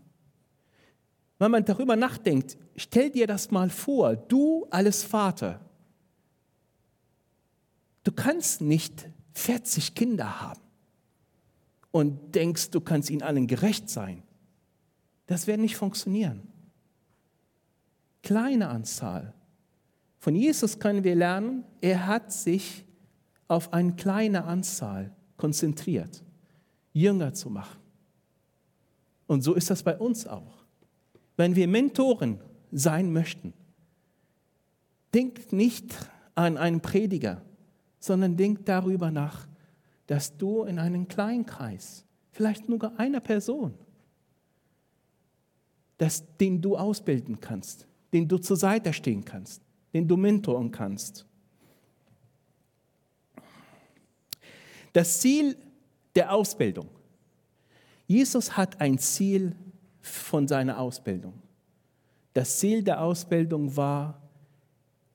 Wenn 1.37 1.51
man 1.51 1.65
darüber 1.65 1.97
nachdenkt, 1.97 2.57
stell 2.77 3.09
dir 3.09 3.27
das 3.27 3.51
mal 3.51 3.69
vor, 3.69 4.15
du 4.15 4.65
als 4.69 5.03
Vater, 5.03 5.59
du 8.05 8.13
kannst 8.13 8.61
nicht 8.61 9.09
40 9.33 9.93
Kinder 9.93 10.39
haben 10.39 10.61
und 11.91 12.33
denkst, 12.33 12.69
du 12.69 12.79
kannst 12.79 13.09
ihnen 13.09 13.23
allen 13.23 13.45
gerecht 13.45 13.89
sein. 13.89 14.23
Das 15.25 15.47
wird 15.47 15.59
nicht 15.59 15.75
funktionieren. 15.75 16.47
Kleine 18.23 18.69
Anzahl. 18.69 19.33
Von 20.19 20.33
Jesus 20.33 20.79
können 20.79 21.03
wir 21.03 21.15
lernen, 21.15 21.65
er 21.81 22.07
hat 22.07 22.31
sich 22.31 22.84
auf 23.47 23.73
eine 23.73 23.93
kleine 23.93 24.45
Anzahl 24.45 25.11
konzentriert, 25.37 26.23
Jünger 26.93 27.33
zu 27.33 27.49
machen. 27.49 27.79
Und 29.27 29.41
so 29.41 29.53
ist 29.53 29.69
das 29.69 29.83
bei 29.83 29.97
uns 29.97 30.27
auch. 30.27 30.65
Wenn 31.37 31.55
wir 31.55 31.67
Mentoren 31.67 32.39
sein 32.71 33.11
möchten, 33.11 33.53
denkt 35.13 35.53
nicht 35.53 35.95
an 36.35 36.57
einen 36.57 36.81
Prediger, 36.81 37.41
sondern 37.99 38.37
denk 38.37 38.65
darüber 38.65 39.11
nach, 39.11 39.47
dass 40.07 40.37
du 40.37 40.63
in 40.63 40.79
einem 40.79 41.07
kleinen 41.07 41.45
Kreis, 41.45 42.05
vielleicht 42.31 42.69
nur 42.69 42.99
einer 42.99 43.19
Person, 43.19 43.73
dass, 45.97 46.23
den 46.37 46.61
du 46.61 46.77
ausbilden 46.77 47.39
kannst, 47.39 47.87
den 48.13 48.27
du 48.27 48.37
zur 48.37 48.57
Seite 48.57 48.93
stehen 48.93 49.23
kannst, 49.23 49.61
den 49.93 50.07
du 50.07 50.17
mentoren 50.17 50.71
kannst. 50.71 51.25
Das 54.95 55.19
Ziel 55.19 55.57
der 56.15 56.31
Ausbildung. 56.31 56.87
Jesus 58.07 58.55
hat 58.55 58.79
ein 58.79 58.97
Ziel 58.97 59.53
von 59.99 60.47
seiner 60.47 60.79
Ausbildung. 60.79 61.33
Das 62.31 62.59
Ziel 62.59 62.81
der 62.81 63.01
Ausbildung 63.01 63.75
war, 63.75 64.21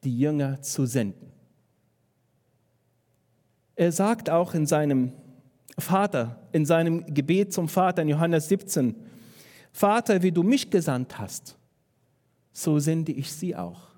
die 0.05 0.19
Jünger 0.19 0.61
zu 0.61 0.85
senden. 0.85 1.33
Er 3.75 3.91
sagt 3.91 4.29
auch 4.29 4.53
in 4.53 4.67
seinem 4.67 5.15
Vater, 5.79 6.47
in 6.53 6.67
seinem 6.67 7.07
Gebet 7.15 7.55
zum 7.55 7.67
Vater 7.67 8.03
in 8.03 8.11
Johannes 8.11 8.51
17, 8.51 8.95
Vater, 9.73 10.23
wie 10.23 10.31
du 10.31 10.43
mich 10.43 10.69
gesandt 10.69 11.19
hast, 11.19 11.57
so 12.53 12.79
sende 12.79 13.13
ich 13.13 13.33
sie 13.33 13.57
auch. 13.57 13.89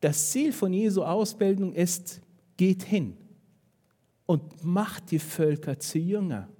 Das 0.00 0.32
Ziel 0.32 0.52
von 0.52 0.72
Jesu 0.72 1.04
Ausbildung 1.04 1.74
ist, 1.74 2.20
geht 2.56 2.82
hin 2.82 3.16
und 4.28 4.62
macht 4.62 5.10
die 5.10 5.18
Völker 5.18 5.80
zu 5.80 5.98
Jünger. 5.98 6.50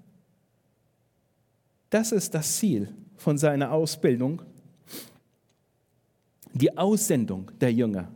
Das 1.90 2.12
ist 2.12 2.32
das 2.32 2.56
Ziel 2.56 2.94
von 3.18 3.36
seiner 3.36 3.72
Ausbildung, 3.72 4.40
die 6.54 6.74
Aussendung 6.78 7.50
der 7.60 7.70
Jünger, 7.70 8.10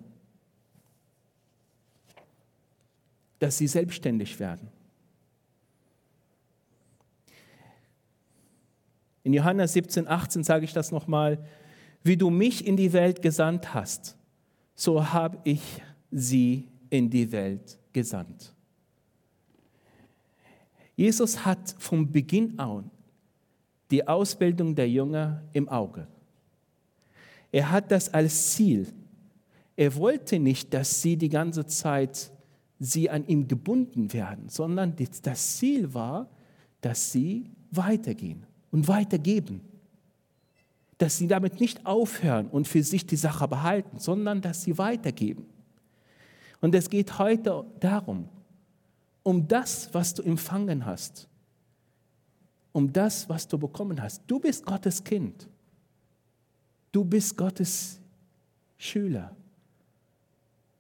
dass 3.41 3.59
sie 3.59 3.67
selbstständig 3.67 4.41
werden. 4.41 4.69
In 9.23 9.35
Johannes 9.35 9.75
17, 9.75 10.09
18 10.09 10.45
sage 10.45 10.65
ich 10.65 10.73
das 10.73 10.91
nochmal, 10.91 11.45
wie 12.03 12.17
du 12.17 12.31
mich 12.31 12.67
in 12.67 12.79
die 12.79 12.95
Welt 12.95 13.21
gesandt 13.21 13.75
hast, 13.75 14.17
so 14.75 15.13
habe 15.13 15.37
ich 15.45 15.83
sie 16.11 16.71
in 16.89 17.11
die 17.11 17.31
Welt 17.33 17.79
gesandt. 17.93 18.55
Jesus 20.97 21.45
hat 21.45 21.75
vom 21.79 22.11
Beginn 22.11 22.59
an 22.59 22.91
die 23.91 24.07
Ausbildung 24.07 24.75
der 24.75 24.89
Jünger 24.89 25.43
im 25.53 25.69
Auge. 25.69 26.07
Er 27.51 27.71
hat 27.71 27.91
das 27.91 28.13
als 28.13 28.53
Ziel. 28.53 28.87
Er 29.77 29.95
wollte 29.97 30.39
nicht, 30.39 30.73
dass 30.73 31.03
sie 31.03 31.17
die 31.17 31.29
ganze 31.29 31.67
Zeit 31.67 32.33
sie 32.79 33.11
an 33.11 33.27
ihm 33.27 33.47
gebunden 33.47 34.13
werden, 34.13 34.49
sondern 34.49 34.97
das 35.23 35.57
Ziel 35.57 35.95
war, 35.95 36.29
dass 36.81 37.13
sie 37.13 37.51
weitergehen 37.71 38.45
und 38.71 38.89
weitergeben. 38.89 39.61
Dass 40.99 41.19
sie 41.19 41.27
damit 41.27 41.61
nicht 41.61 41.85
aufhören 41.87 42.49
und 42.49 42.67
für 42.67 42.83
sich 42.83 43.07
die 43.07 43.17
Sache 43.17 43.47
behalten, 43.47 43.99
sondern 43.99 44.41
dass 44.41 44.63
sie 44.63 44.79
weitergeben. 44.79 45.47
Und 46.61 46.75
es 46.75 46.89
geht 46.89 47.19
heute 47.19 47.65
darum, 47.81 48.29
um 49.23 49.47
das, 49.47 49.93
was 49.93 50.15
du 50.15 50.23
empfangen 50.23 50.85
hast, 50.85 51.29
um 52.73 52.93
das, 52.93 53.29
was 53.29 53.47
du 53.47 53.59
bekommen 53.59 54.01
hast. 54.03 54.23
Du 54.27 54.41
bist 54.41 54.65
Gottes 54.65 55.03
Kind. 55.03 55.49
Du 56.91 57.05
bist 57.05 57.37
Gottes 57.37 58.01
Schüler. 58.77 59.35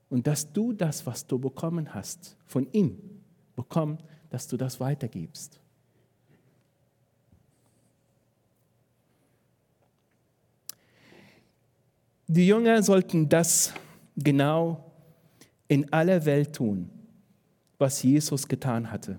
Und 0.08 0.26
dass 0.26 0.52
du 0.52 0.72
das, 0.72 1.06
was 1.06 1.26
du 1.26 1.38
bekommen 1.38 1.94
hast, 1.94 2.36
von 2.44 2.70
ihm 2.72 2.98
bekommen, 3.56 3.98
dass 4.28 4.46
du 4.46 4.56
das 4.56 4.80
weitergibst. 4.80 5.58
Die 12.26 12.46
Jünger 12.46 12.82
sollten 12.82 13.28
das 13.28 13.74
genau 14.16 14.90
in 15.68 15.92
aller 15.92 16.24
Welt 16.24 16.54
tun, 16.54 16.90
was 17.82 18.02
Jesus 18.02 18.48
getan 18.48 18.90
hatte 18.90 19.18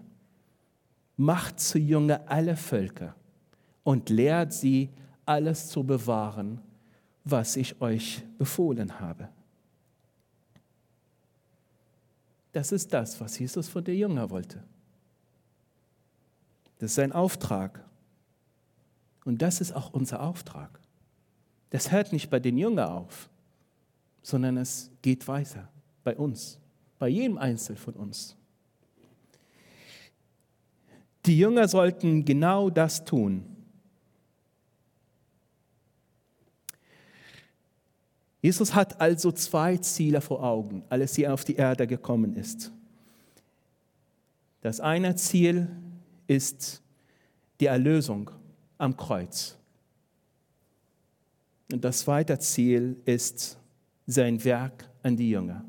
macht 1.18 1.60
zu 1.60 1.80
Jünger 1.80 2.22
alle 2.26 2.56
Völker 2.56 3.16
und 3.84 4.10
lehrt 4.10 4.54
sie, 4.54 4.90
alles 5.26 5.70
zu 5.70 5.84
bewahren, 5.84 6.60
was 7.24 7.56
ich 7.56 7.80
euch 7.82 8.24
befohlen 8.38 9.00
habe. 9.00 9.30
Das 12.52 12.72
ist 12.72 12.94
das, 12.94 13.20
was 13.22 13.40
Jesus 13.40 13.70
von 13.70 13.84
der 13.84 13.96
Jünger 13.96 14.30
wollte. 14.30 14.62
Das 16.80 16.92
ist 16.92 16.96
sein 16.96 17.14
Auftrag. 17.14 17.84
Und 19.24 19.42
das 19.42 19.62
ist 19.62 19.72
auch 19.72 19.94
unser 19.94 20.22
Auftrag. 20.22 20.82
Das 21.70 21.92
hört 21.92 22.12
nicht 22.12 22.30
bei 22.30 22.40
den 22.40 22.58
Jüngern 22.58 22.90
auf, 22.90 23.30
sondern 24.22 24.58
es 24.58 24.92
geht 25.02 25.28
weiter 25.30 25.70
bei 26.04 26.18
uns, 26.18 26.60
bei 27.00 27.08
jedem 27.08 27.38
Einzelnen 27.38 27.78
von 27.78 27.94
uns. 27.94 28.36
Die 31.26 31.38
Jünger 31.38 31.68
sollten 31.68 32.26
genau 32.26 32.70
das 32.70 33.06
tun. 33.06 33.46
Jesus 38.42 38.76
hat 38.76 39.00
also 39.00 39.32
zwei 39.32 39.78
Ziele 39.78 40.20
vor 40.20 40.44
Augen, 40.44 40.84
als 40.90 41.18
er 41.18 41.34
auf 41.34 41.46
die 41.46 41.56
Erde 41.56 41.88
gekommen 41.88 42.36
ist. 42.36 42.72
Das 44.60 44.82
eine 44.82 45.16
Ziel 45.16 45.70
ist 46.28 46.82
die 47.62 47.68
Erlösung 47.68 48.30
am 48.78 48.98
Kreuz. 48.98 49.58
Und 51.72 51.86
das 51.86 52.00
zweite 52.00 52.38
Ziel 52.40 52.98
ist 53.06 53.58
sein 54.06 54.44
Werk 54.44 54.90
an 55.04 55.16
die 55.16 55.30
Jünger. 55.30 55.64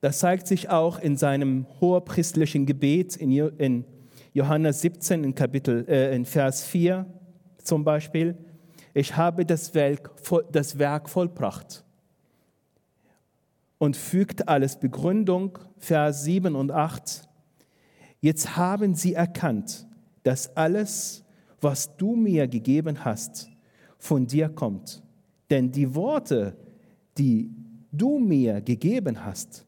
Das 0.00 0.18
zeigt 0.18 0.46
sich 0.46 0.68
auch 0.68 0.98
in 0.98 1.16
seinem 1.16 1.66
hohepriestlichen 1.80 2.66
Gebet 2.66 3.16
in 3.16 3.84
Johannes 4.32 4.82
17 4.82 5.24
in, 5.24 5.34
Kapitel, 5.34 5.86
äh, 5.88 6.14
in 6.14 6.26
Vers 6.26 6.64
4 6.64 7.06
zum 7.62 7.84
Beispiel. 7.84 8.36
Ich 8.92 9.16
habe 9.16 9.44
das 9.46 9.74
Werk, 9.74 10.10
das 10.52 10.78
Werk 10.78 11.08
vollbracht 11.08 11.84
und 13.78 13.96
fügt 13.96 14.48
alles 14.48 14.78
Begründung, 14.78 15.58
Vers 15.78 16.24
7 16.24 16.54
und 16.54 16.70
8. 16.70 17.28
Jetzt 18.20 18.56
haben 18.56 18.94
sie 18.94 19.14
erkannt, 19.14 19.86
dass 20.22 20.56
alles, 20.56 21.24
was 21.60 21.96
du 21.96 22.16
mir 22.16 22.48
gegeben 22.48 23.04
hast, 23.04 23.48
von 23.98 24.26
dir 24.26 24.48
kommt. 24.48 25.02
Denn 25.50 25.70
die 25.70 25.94
Worte, 25.94 26.56
die 27.18 27.50
du 27.92 28.18
mir 28.18 28.60
gegeben 28.60 29.24
hast, 29.24 29.65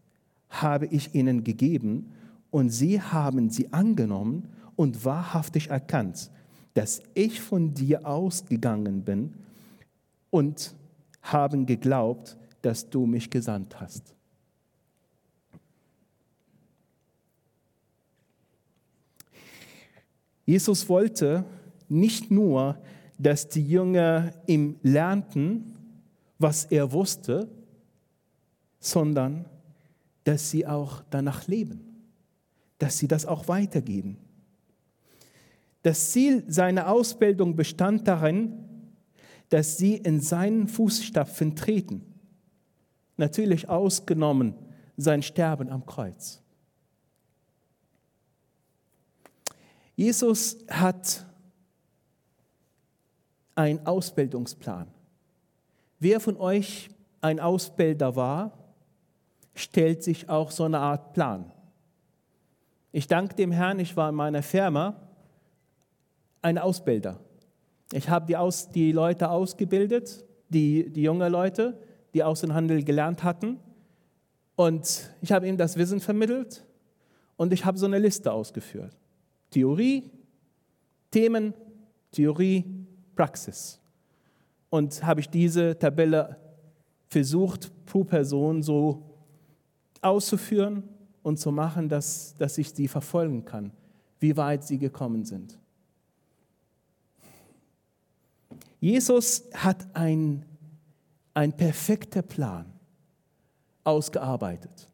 habe 0.50 0.86
ich 0.86 1.14
ihnen 1.14 1.44
gegeben 1.44 2.12
und 2.50 2.70
sie 2.70 3.00
haben 3.00 3.50
sie 3.50 3.72
angenommen 3.72 4.48
und 4.76 5.04
wahrhaftig 5.04 5.68
erkannt, 5.68 6.30
dass 6.74 7.02
ich 7.14 7.40
von 7.40 7.74
dir 7.74 8.06
ausgegangen 8.06 9.02
bin 9.02 9.34
und 10.30 10.74
haben 11.22 11.66
geglaubt, 11.66 12.36
dass 12.62 12.88
du 12.88 13.06
mich 13.06 13.30
gesandt 13.30 13.80
hast. 13.80 14.14
Jesus 20.46 20.88
wollte 20.88 21.44
nicht 21.88 22.30
nur, 22.30 22.78
dass 23.18 23.48
die 23.48 23.66
Jünger 23.66 24.32
ihm 24.46 24.76
lernten, 24.82 25.74
was 26.38 26.64
er 26.64 26.92
wusste, 26.92 27.50
sondern 28.78 29.44
dass 30.24 30.50
sie 30.50 30.66
auch 30.66 31.02
danach 31.10 31.46
leben, 31.46 31.80
dass 32.78 32.98
sie 32.98 33.08
das 33.08 33.26
auch 33.26 33.48
weitergeben. 33.48 34.18
Das 35.82 36.10
Ziel 36.10 36.44
seiner 36.48 36.90
Ausbildung 36.90 37.56
bestand 37.56 38.06
darin, 38.08 38.64
dass 39.48 39.78
sie 39.78 39.96
in 39.96 40.20
seinen 40.20 40.68
Fußstapfen 40.68 41.56
treten. 41.56 42.04
Natürlich 43.16 43.68
ausgenommen 43.68 44.54
sein 44.96 45.22
Sterben 45.22 45.70
am 45.70 45.86
Kreuz. 45.86 46.42
Jesus 49.96 50.58
hat 50.68 51.26
einen 53.54 53.84
Ausbildungsplan. 53.86 54.86
Wer 55.98 56.20
von 56.20 56.36
euch 56.36 56.90
ein 57.20 57.40
Ausbilder 57.40 58.14
war, 58.14 58.57
stellt 59.58 60.02
sich 60.02 60.28
auch 60.28 60.50
so 60.50 60.64
eine 60.64 60.78
Art 60.78 61.12
Plan. 61.12 61.50
Ich 62.92 63.06
danke 63.06 63.34
dem 63.34 63.52
Herrn, 63.52 63.78
ich 63.80 63.96
war 63.96 64.08
in 64.08 64.14
meiner 64.14 64.42
Firma 64.42 64.96
ein 66.42 66.58
Ausbilder. 66.58 67.18
Ich 67.92 68.08
habe 68.08 68.26
die, 68.26 68.36
Aus, 68.36 68.70
die 68.70 68.92
Leute 68.92 69.30
ausgebildet, 69.30 70.24
die, 70.48 70.90
die 70.90 71.02
junge 71.02 71.28
Leute, 71.28 71.78
die 72.14 72.22
Außenhandel 72.22 72.84
gelernt 72.84 73.22
hatten. 73.22 73.58
Und 74.56 75.10
ich 75.20 75.32
habe 75.32 75.46
ihnen 75.48 75.58
das 75.58 75.76
Wissen 75.76 76.00
vermittelt 76.00 76.64
und 77.36 77.52
ich 77.52 77.64
habe 77.64 77.78
so 77.78 77.86
eine 77.86 77.98
Liste 77.98 78.32
ausgeführt. 78.32 78.96
Theorie, 79.50 80.10
Themen, 81.10 81.54
Theorie, 82.12 82.64
Praxis. 83.14 83.80
Und 84.70 85.02
habe 85.02 85.20
ich 85.20 85.30
diese 85.30 85.78
Tabelle 85.78 86.36
versucht, 87.08 87.70
pro 87.86 88.04
Person 88.04 88.62
so 88.62 89.07
auszuführen 90.00 90.84
und 91.22 91.38
zu 91.38 91.52
machen, 91.52 91.88
dass, 91.88 92.34
dass 92.36 92.58
ich 92.58 92.70
sie 92.70 92.88
verfolgen 92.88 93.44
kann, 93.44 93.72
wie 94.20 94.36
weit 94.36 94.64
sie 94.64 94.78
gekommen 94.78 95.24
sind. 95.24 95.58
Jesus 98.80 99.44
hat 99.54 99.86
ein, 99.94 100.44
ein 101.34 101.52
perfekter 101.52 102.22
Plan 102.22 102.66
ausgearbeitet. 103.84 104.88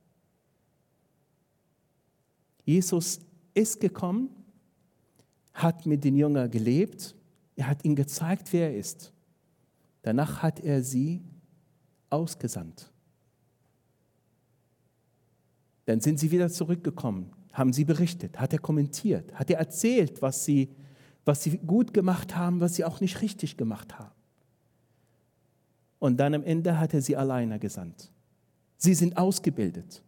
Jesus 2.65 3.21
ist 3.53 3.81
gekommen, 3.81 4.31
hat 5.53 5.87
mit 5.87 6.03
den 6.03 6.17
Jüngern 6.17 6.51
gelebt, 6.51 7.15
er 7.57 7.69
hat 7.69 7.85
ihnen 7.85 7.95
gezeigt, 7.95 8.53
wer 8.53 8.71
er 8.71 8.77
ist. 8.77 9.13
Danach 10.03 10.43
hat 10.43 10.61
er 10.61 10.83
sie 10.83 11.23
ausgesandt. 12.11 12.91
Dann 15.87 16.01
sind 16.01 16.19
sie 16.19 16.31
wieder 16.31 16.49
zurückgekommen, 16.49 17.31
haben 17.53 17.73
sie 17.73 17.85
berichtet, 17.85 18.39
hat 18.41 18.53
er 18.53 18.59
kommentiert, 18.59 19.35
hat 19.35 19.51
er 19.51 19.59
erzählt, 19.59 20.23
was 20.23 20.45
sie, 20.45 20.71
was 21.25 21.43
sie 21.43 21.59
gut 21.59 21.93
gemacht 21.93 22.37
haben, 22.37 22.61
was 22.61 22.75
sie 22.75 22.85
auch 22.85 23.01
nicht 23.01 23.21
richtig 23.21 23.57
gemacht 23.57 23.99
haben. 23.99 24.15
Und 25.99 26.19
dann 26.19 26.35
am 26.35 26.43
Ende 26.43 26.79
hat 26.79 26.95
er 26.95 27.01
sie 27.01 27.17
alleine 27.17 27.59
gesandt. 27.59 28.11
Sie 28.77 28.95
sind 28.95 29.17
ausgebildet. 29.17 30.03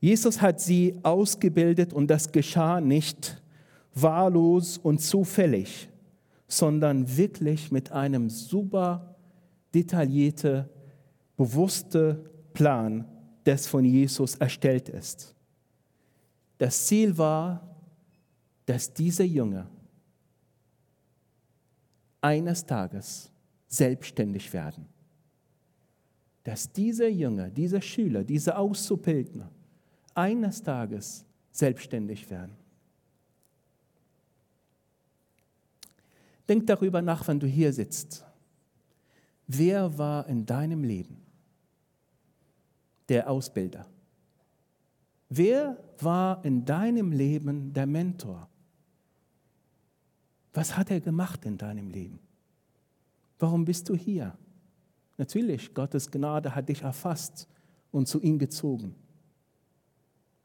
Jesus 0.00 0.42
hat 0.42 0.60
sie 0.60 0.98
ausgebildet 1.02 1.94
und 1.94 2.08
das 2.08 2.30
geschah 2.30 2.78
nicht 2.78 3.40
wahllos 3.94 4.76
und 4.76 5.00
zufällig, 5.00 5.88
sondern 6.46 7.16
wirklich 7.16 7.72
mit 7.72 7.92
einem 7.92 8.30
super 8.30 9.16
detaillierten, 9.74 10.66
bewussten 11.36 12.18
Plan, 12.52 13.06
das 13.44 13.66
von 13.66 13.84
Jesus 13.84 14.36
erstellt 14.36 14.88
ist. 14.88 15.34
Das 16.58 16.86
Ziel 16.86 17.18
war, 17.18 17.76
dass 18.66 18.92
diese 18.94 19.24
Jünger 19.24 19.68
eines 22.20 22.64
Tages 22.64 23.30
selbstständig 23.66 24.52
werden. 24.52 24.86
Dass 26.44 26.72
diese 26.72 27.08
Jünger, 27.08 27.50
diese 27.50 27.82
Schüler, 27.82 28.24
diese 28.24 28.56
Auszubildner 28.56 29.50
eines 30.14 30.62
Tages 30.62 31.26
selbstständig 31.50 32.30
werden. 32.30 32.56
Denk 36.48 36.66
darüber 36.66 37.00
nach, 37.02 37.26
wenn 37.28 37.40
du 37.40 37.46
hier 37.46 37.72
sitzt. 37.72 38.24
Wer 39.46 39.96
war 39.98 40.26
in 40.28 40.46
deinem 40.46 40.84
Leben 40.84 41.22
der 43.08 43.30
Ausbilder? 43.30 43.86
Wer 45.28 45.76
war 45.98 46.44
in 46.44 46.64
deinem 46.64 47.12
Leben 47.12 47.72
der 47.72 47.86
Mentor? 47.86 48.48
Was 50.52 50.76
hat 50.76 50.90
er 50.90 51.00
gemacht 51.00 51.44
in 51.44 51.58
deinem 51.58 51.90
Leben? 51.90 52.18
Warum 53.38 53.64
bist 53.64 53.88
du 53.88 53.96
hier? 53.96 54.36
Natürlich, 55.18 55.74
Gottes 55.74 56.10
Gnade 56.10 56.54
hat 56.54 56.68
dich 56.68 56.82
erfasst 56.82 57.48
und 57.90 58.06
zu 58.06 58.20
ihm 58.20 58.38
gezogen. 58.38 58.94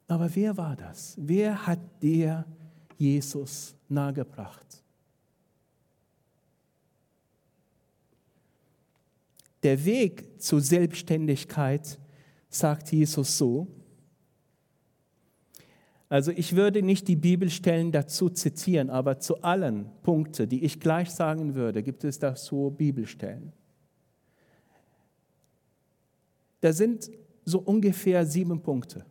Aber 0.07 0.33
wer 0.35 0.57
war 0.57 0.75
das? 0.75 1.15
Wer 1.19 1.67
hat 1.67 1.79
dir 2.01 2.45
Jesus 2.97 3.75
nahegebracht? 3.87 4.83
Der 9.63 9.83
Weg 9.85 10.41
zur 10.41 10.61
Selbstständigkeit, 10.61 11.99
sagt 12.49 12.91
Jesus 12.91 13.37
so. 13.37 13.67
Also 16.09 16.31
ich 16.31 16.55
würde 16.55 16.81
nicht 16.81 17.07
die 17.07 17.15
Bibelstellen 17.15 17.91
dazu 17.91 18.29
zitieren, 18.29 18.89
aber 18.89 19.19
zu 19.19 19.43
allen 19.43 19.85
Punkten, 20.01 20.49
die 20.49 20.63
ich 20.63 20.79
gleich 20.79 21.11
sagen 21.11 21.53
würde, 21.53 21.83
gibt 21.83 22.03
es 22.03 22.17
dazu 22.17 22.73
Bibelstellen. 22.75 23.53
Da 26.61 26.73
sind 26.73 27.11
so 27.45 27.59
ungefähr 27.59 28.25
sieben 28.25 28.61
Punkte, 28.61 29.05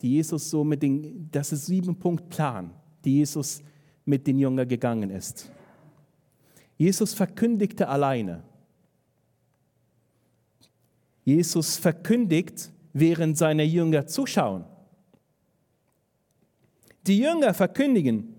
die 0.00 0.12
Jesus 0.12 0.50
so 0.50 0.64
mit 0.64 0.82
den, 0.82 1.28
das 1.30 1.52
ist 1.52 1.66
sieben 1.66 1.96
Punkt 1.98 2.30
Plan, 2.30 2.70
die 3.04 3.18
Jesus 3.18 3.62
mit 4.06 4.26
den 4.26 4.38
Jüngern 4.38 4.66
gegangen 4.66 5.10
ist. 5.10 5.50
Jesus 6.76 7.12
verkündigte 7.14 7.88
alleine. 7.88 8.42
Jesus 11.24 11.76
verkündigt, 11.76 12.70
während 12.92 13.36
seine 13.36 13.64
Jünger 13.64 14.06
zuschauen. 14.06 14.64
Die 17.06 17.18
Jünger 17.18 17.52
verkündigen, 17.54 18.34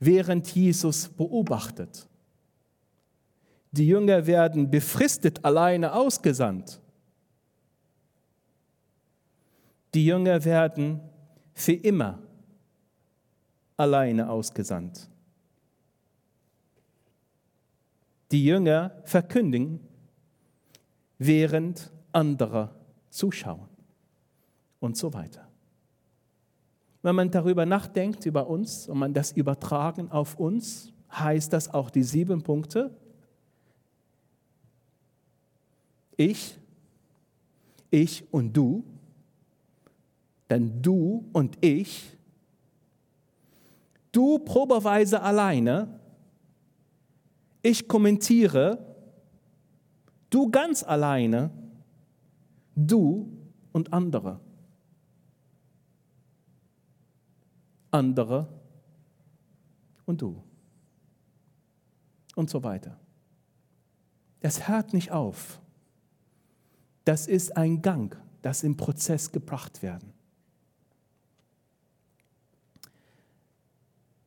während 0.00 0.48
Jesus 0.54 1.08
beobachtet. 1.08 2.08
Die 3.72 3.86
Jünger 3.86 4.26
werden 4.26 4.70
befristet 4.70 5.44
alleine 5.44 5.94
ausgesandt. 5.94 6.80
Die 9.94 10.06
Jünger 10.06 10.44
werden 10.44 11.00
für 11.54 11.72
immer 11.72 12.22
alleine 13.76 14.28
ausgesandt. 14.28 15.08
Die 18.32 18.44
Jünger 18.44 19.02
verkündigen, 19.04 19.80
während 21.18 21.92
andere 22.14 22.70
zuschauen. 23.10 23.68
Und 24.80 24.96
so 24.96 25.14
weiter. 25.14 25.48
Wenn 27.00 27.14
man 27.14 27.30
darüber 27.30 27.64
nachdenkt, 27.64 28.26
über 28.26 28.48
uns, 28.48 28.88
und 28.88 28.98
man 28.98 29.14
das 29.14 29.32
übertragen 29.32 30.10
auf 30.10 30.38
uns, 30.38 30.92
heißt 31.10 31.52
das 31.52 31.72
auch 31.72 31.90
die 31.90 32.02
sieben 32.02 32.42
Punkte. 32.42 32.90
Ich, 36.16 36.58
ich 37.90 38.24
und 38.32 38.54
du, 38.54 38.84
denn 40.50 40.82
du 40.82 41.24
und 41.32 41.56
ich, 41.64 42.16
du 44.12 44.38
probeweise 44.38 45.20
alleine, 45.20 46.00
ich 47.62 47.88
kommentiere, 47.88 48.78
du 50.30 50.50
ganz 50.50 50.82
alleine, 50.82 51.50
du 52.74 53.28
und 53.72 53.92
andere. 53.92 54.40
andere 57.94 58.48
und 60.04 60.20
du. 60.20 60.42
Und 62.34 62.50
so 62.50 62.64
weiter. 62.64 62.98
Das 64.40 64.68
hört 64.68 64.92
nicht 64.92 65.12
auf. 65.12 65.60
Das 67.04 67.28
ist 67.28 67.56
ein 67.56 67.80
Gang, 67.80 68.16
das 68.42 68.64
im 68.64 68.76
Prozess 68.76 69.30
gebracht 69.30 69.82
werden. 69.82 70.12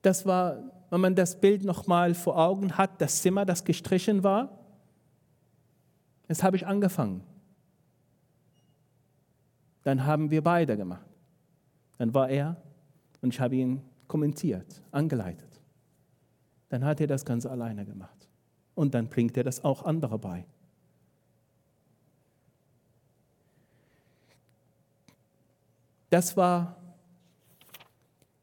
Das 0.02 0.26
war, 0.26 0.64
wenn 0.90 1.02
man 1.02 1.16
das 1.16 1.42
Bild 1.42 1.66
nochmal 1.66 2.14
vor 2.14 2.38
Augen 2.38 2.78
hat, 2.78 3.02
das 3.02 3.22
Zimmer, 3.22 3.46
das 3.46 3.66
gestrichen 3.66 4.24
war. 4.24 4.58
Das 6.28 6.42
habe 6.42 6.56
ich 6.56 6.66
angefangen. 6.66 7.22
Dann 9.88 10.06
haben 10.06 10.32
wir 10.32 10.44
beide 10.44 10.76
gemacht. 10.76 11.08
Dann 11.98 12.14
war 12.14 12.30
er 12.30 12.62
und 13.22 13.34
ich 13.34 13.40
habe 13.40 13.56
ihn 13.56 13.82
kommentiert, 14.10 14.82
angeleitet. 14.92 15.62
Dann 16.68 16.84
hat 16.84 17.00
er 17.00 17.08
das 17.08 17.24
Ganze 17.24 17.50
alleine 17.50 17.86
gemacht. 17.86 18.28
Und 18.76 18.94
dann 18.94 19.08
bringt 19.08 19.38
er 19.38 19.46
das 19.46 19.64
auch 19.64 19.86
andere 19.86 20.20
bei. 20.20 20.46
Das 26.10 26.36
war 26.36 26.76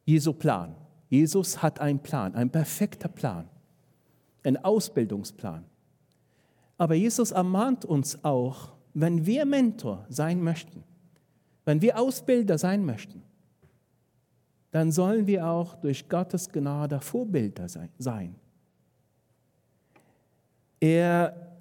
Jesu 0.06 0.32
Plan. 0.32 0.74
Jesus 1.10 1.60
hat 1.60 1.78
einen 1.78 1.98
Plan, 1.98 2.34
einen 2.34 2.48
perfekter 2.48 3.08
Plan, 3.08 3.50
einen 4.44 4.64
Ausbildungsplan. 4.64 5.66
Aber 6.78 6.94
Jesus 6.94 7.32
ermahnt 7.32 7.84
uns 7.84 8.24
auch, 8.24 8.72
wenn 8.94 9.26
wir 9.26 9.44
Mentor 9.44 10.06
sein 10.08 10.42
möchten, 10.42 10.84
wenn 11.64 11.80
wir 11.80 11.98
Ausbilder 11.98 12.58
sein 12.58 12.84
möchten, 12.84 13.22
dann 14.70 14.90
sollen 14.90 15.26
wir 15.26 15.46
auch 15.46 15.74
durch 15.76 16.08
Gottes 16.08 16.48
Gnade 16.48 17.00
Vorbilder 17.00 17.68
sein. 17.68 18.34
Er 20.80 21.56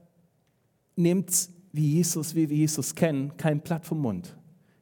nimmt, 0.96 1.50
wie 1.72 1.94
Jesus, 1.94 2.36
wie 2.36 2.50
wir 2.50 2.58
Jesus 2.58 2.94
kennen, 2.94 3.38
kein 3.38 3.62
Blatt 3.62 3.86
vom 3.86 4.00
Mund. 4.00 4.36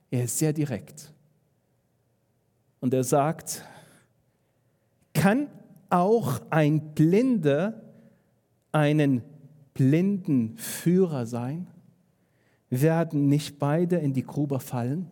Er 0.10 0.24
ist 0.24 0.38
sehr 0.38 0.54
direkt. 0.54 1.14
Und 2.80 2.94
er 2.94 3.04
sagt, 3.04 3.64
kann 5.14 5.48
auch 5.90 6.42
ein 6.50 6.94
Blinder 6.96 7.82
einen 8.72 9.22
blinden 9.74 10.58
Führer 10.58 11.26
sein? 11.26 11.68
Werden 12.72 13.28
nicht 13.28 13.60
beide 13.60 13.98
in 13.98 14.14
die 14.14 14.24
Grube 14.24 14.60
fallen? 14.60 15.08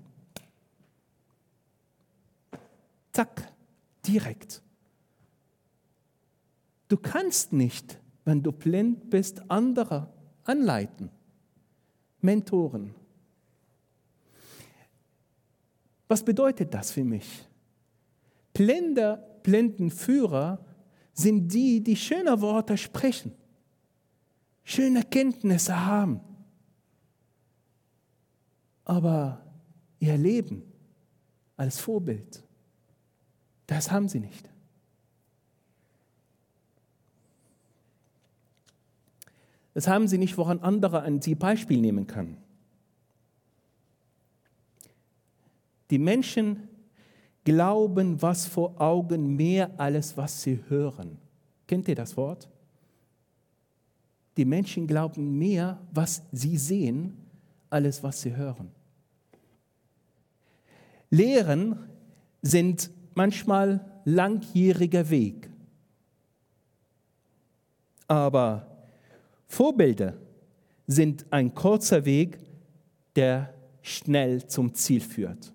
Zack, 3.12 3.52
direkt. 4.08 4.62
Du 6.88 6.96
kannst 6.96 7.52
nicht, 7.52 8.00
wenn 8.24 8.42
du 8.42 8.54
blind 8.54 9.10
bist, 9.10 9.44
andere 9.52 10.08
anleiten. 10.46 11.12
Mentoren. 12.22 12.96
Was 16.08 16.24
bedeutet 16.24 16.74
das 16.74 16.92
für 16.92 17.04
mich? 17.04 17.46
Blinde, 18.54 19.22
Blindenführer 19.44 20.66
sind 21.14 21.54
die, 21.54 21.84
die 21.84 21.98
schöne 21.98 22.40
Worte 22.40 22.78
sprechen, 22.78 23.34
schöne 24.64 25.04
Kenntnisse 25.04 25.86
haben, 25.86 26.22
aber 28.90 29.42
ihr 30.00 30.18
Leben 30.18 30.64
als 31.56 31.80
Vorbild 31.80 32.44
das 33.70 33.92
haben 33.92 34.10
sie 34.10 34.20
nicht. 34.20 34.50
Das 39.76 39.88
haben 39.88 40.08
sie 40.08 40.18
nicht, 40.18 40.40
woran 40.40 40.60
andere 40.62 41.04
an 41.04 41.22
sie 41.22 41.36
Beispiel 41.36 41.80
nehmen 41.80 42.08
können. 42.08 42.38
Die 45.92 46.00
Menschen 46.00 46.68
glauben, 47.44 48.20
was 48.24 48.48
vor 48.48 48.82
Augen 48.82 49.36
mehr 49.36 49.70
alles, 49.80 50.18
was 50.18 50.42
sie 50.42 50.64
hören. 50.68 51.20
Kennt 51.68 51.88
ihr 51.88 51.96
das 51.96 52.18
Wort? 52.18 52.50
Die 54.36 54.46
Menschen 54.46 54.88
glauben 54.88 55.38
mehr, 55.38 55.80
was 55.92 56.24
sie 56.32 56.58
sehen, 56.58 57.14
alles, 57.70 58.02
was 58.02 58.22
sie 58.22 58.36
hören. 58.36 58.72
Lehren 61.10 61.90
sind 62.42 62.90
manchmal 63.16 64.02
langjähriger 64.06 65.10
Weg. 65.10 65.50
Aber 68.08 68.66
Vorbilder 69.48 70.16
sind 70.88 71.26
ein 71.32 71.54
kurzer 71.54 72.06
Weg, 72.06 72.40
der 73.16 73.54
schnell 73.82 74.48
zum 74.48 74.74
Ziel 74.74 75.02
führt. 75.02 75.54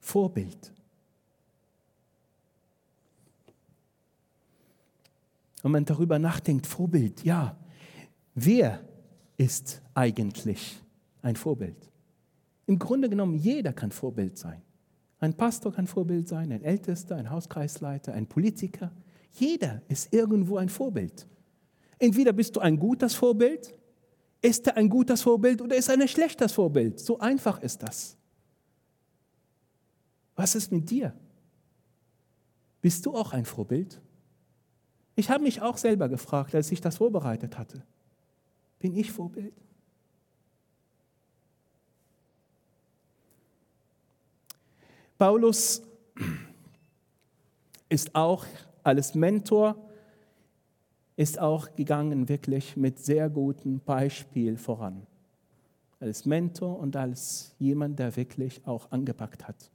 Vorbild. 0.00 0.72
Wenn 5.62 5.70
man 5.70 5.84
darüber 5.84 6.18
nachdenkt, 6.18 6.66
Vorbild, 6.66 7.22
ja, 7.22 7.56
wer 8.34 8.80
ist 9.36 9.80
eigentlich 9.94 10.80
ein 11.22 11.36
Vorbild? 11.36 11.91
Im 12.72 12.78
Grunde 12.78 13.10
genommen, 13.10 13.34
jeder 13.34 13.74
kann 13.74 13.92
Vorbild 13.92 14.38
sein. 14.38 14.62
Ein 15.18 15.34
Pastor 15.34 15.74
kann 15.74 15.86
Vorbild 15.86 16.26
sein, 16.26 16.50
ein 16.50 16.64
Ältester, 16.64 17.16
ein 17.16 17.28
Hauskreisleiter, 17.28 18.14
ein 18.14 18.26
Politiker. 18.26 18.90
Jeder 19.32 19.82
ist 19.88 20.14
irgendwo 20.14 20.56
ein 20.56 20.70
Vorbild. 20.70 21.26
Entweder 21.98 22.32
bist 22.32 22.56
du 22.56 22.60
ein 22.60 22.78
gutes 22.78 23.14
Vorbild, 23.14 23.74
ist 24.40 24.68
er 24.68 24.78
ein 24.78 24.88
gutes 24.88 25.20
Vorbild 25.20 25.60
oder 25.60 25.76
ist 25.76 25.88
er 25.88 26.00
ein 26.00 26.08
schlechtes 26.08 26.52
Vorbild. 26.52 26.98
So 26.98 27.18
einfach 27.18 27.60
ist 27.60 27.82
das. 27.82 28.16
Was 30.34 30.54
ist 30.54 30.72
mit 30.72 30.88
dir? 30.88 31.12
Bist 32.80 33.04
du 33.04 33.14
auch 33.14 33.34
ein 33.34 33.44
Vorbild? 33.44 34.00
Ich 35.14 35.28
habe 35.28 35.44
mich 35.44 35.60
auch 35.60 35.76
selber 35.76 36.08
gefragt, 36.08 36.54
als 36.54 36.72
ich 36.72 36.80
das 36.80 36.96
vorbereitet 36.96 37.58
hatte. 37.58 37.82
Bin 38.78 38.96
ich 38.96 39.12
Vorbild? 39.12 39.52
Paulus 45.22 45.80
ist 47.88 48.12
auch 48.12 48.44
als 48.82 49.14
Mentor, 49.14 49.76
ist 51.14 51.38
auch 51.38 51.76
gegangen 51.76 52.28
wirklich 52.28 52.76
mit 52.76 52.98
sehr 52.98 53.30
gutem 53.30 53.78
Beispiel 53.78 54.56
voran. 54.56 55.06
Als 56.00 56.26
Mentor 56.26 56.76
und 56.76 56.96
als 56.96 57.54
jemand, 57.60 58.00
der 58.00 58.16
wirklich 58.16 58.66
auch 58.66 58.90
angepackt 58.90 59.46
hat. 59.46 59.70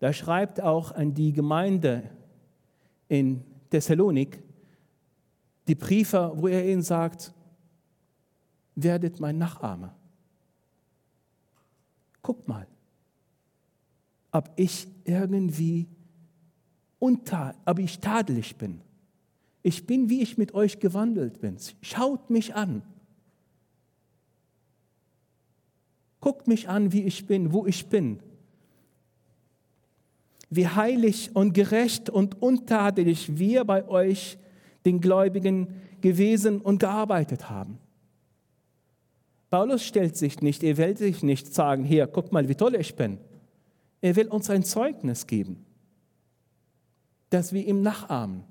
Da 0.00 0.12
schreibt 0.12 0.60
auch 0.60 0.90
an 0.90 1.14
die 1.14 1.32
Gemeinde 1.32 2.10
in 3.06 3.44
Thessalonik 3.70 4.42
die 5.68 5.76
Briefe, 5.76 6.32
wo 6.34 6.48
er 6.48 6.68
ihnen 6.68 6.82
sagt, 6.82 7.32
werdet 8.74 9.20
mein 9.20 9.38
Nachahmer. 9.38 9.94
Guckt 12.20 12.48
mal, 12.48 12.66
ob 14.36 14.50
ich 14.56 14.86
irgendwie 15.04 15.88
unter, 16.98 17.54
ob 17.64 17.78
ich 17.78 18.00
tadelig 18.00 18.56
bin. 18.56 18.82
Ich 19.62 19.86
bin, 19.86 20.10
wie 20.10 20.20
ich 20.20 20.36
mit 20.36 20.52
euch 20.52 20.78
gewandelt 20.78 21.40
bin. 21.40 21.56
Schaut 21.80 22.28
mich 22.28 22.54
an. 22.54 22.82
Guckt 26.20 26.48
mich 26.48 26.68
an, 26.68 26.92
wie 26.92 27.04
ich 27.04 27.26
bin, 27.26 27.54
wo 27.54 27.64
ich 27.64 27.86
bin. 27.86 28.20
Wie 30.50 30.68
heilig 30.68 31.30
und 31.32 31.54
gerecht 31.54 32.10
und 32.10 32.42
untadelig 32.42 33.38
wir 33.38 33.64
bei 33.64 33.88
euch, 33.88 34.36
den 34.84 35.00
Gläubigen, 35.00 35.68
gewesen 36.02 36.60
und 36.60 36.80
gearbeitet 36.80 37.48
haben. 37.48 37.78
Paulus 39.48 39.82
stellt 39.82 40.14
sich 40.14 40.42
nicht, 40.42 40.62
er 40.62 40.76
will 40.76 40.94
sich 40.94 41.22
nicht 41.22 41.54
sagen, 41.54 41.84
hier, 41.84 42.06
guck 42.06 42.32
mal, 42.32 42.50
wie 42.50 42.54
toll 42.54 42.74
ich 42.74 42.96
bin. 42.96 43.18
Er 44.06 44.14
will 44.14 44.28
uns 44.28 44.48
ein 44.50 44.62
Zeugnis 44.62 45.26
geben, 45.26 45.66
dass 47.28 47.52
wir 47.52 47.66
ihm 47.66 47.82
nachahmen. 47.82 48.44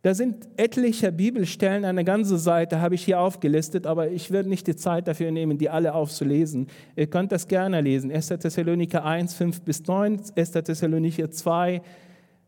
Da 0.00 0.14
sind 0.14 0.48
etliche 0.56 1.12
Bibelstellen, 1.12 1.84
eine 1.84 2.04
ganze 2.04 2.38
Seite 2.38 2.80
habe 2.80 2.94
ich 2.94 3.04
hier 3.04 3.20
aufgelistet, 3.20 3.86
aber 3.86 4.10
ich 4.10 4.30
werde 4.30 4.48
nicht 4.48 4.66
die 4.66 4.76
Zeit 4.76 5.08
dafür 5.08 5.30
nehmen, 5.30 5.58
die 5.58 5.68
alle 5.68 5.92
aufzulesen. 5.92 6.68
Ihr 6.96 7.06
könnt 7.06 7.32
das 7.32 7.46
gerne 7.46 7.82
lesen. 7.82 8.10
1. 8.10 8.28
Thessaloniker 8.28 9.04
1, 9.04 9.34
5 9.34 9.60
bis 9.60 9.86
9, 9.86 10.22
1. 10.34 10.50
Thessaloniker 10.52 11.30
2, 11.30 11.82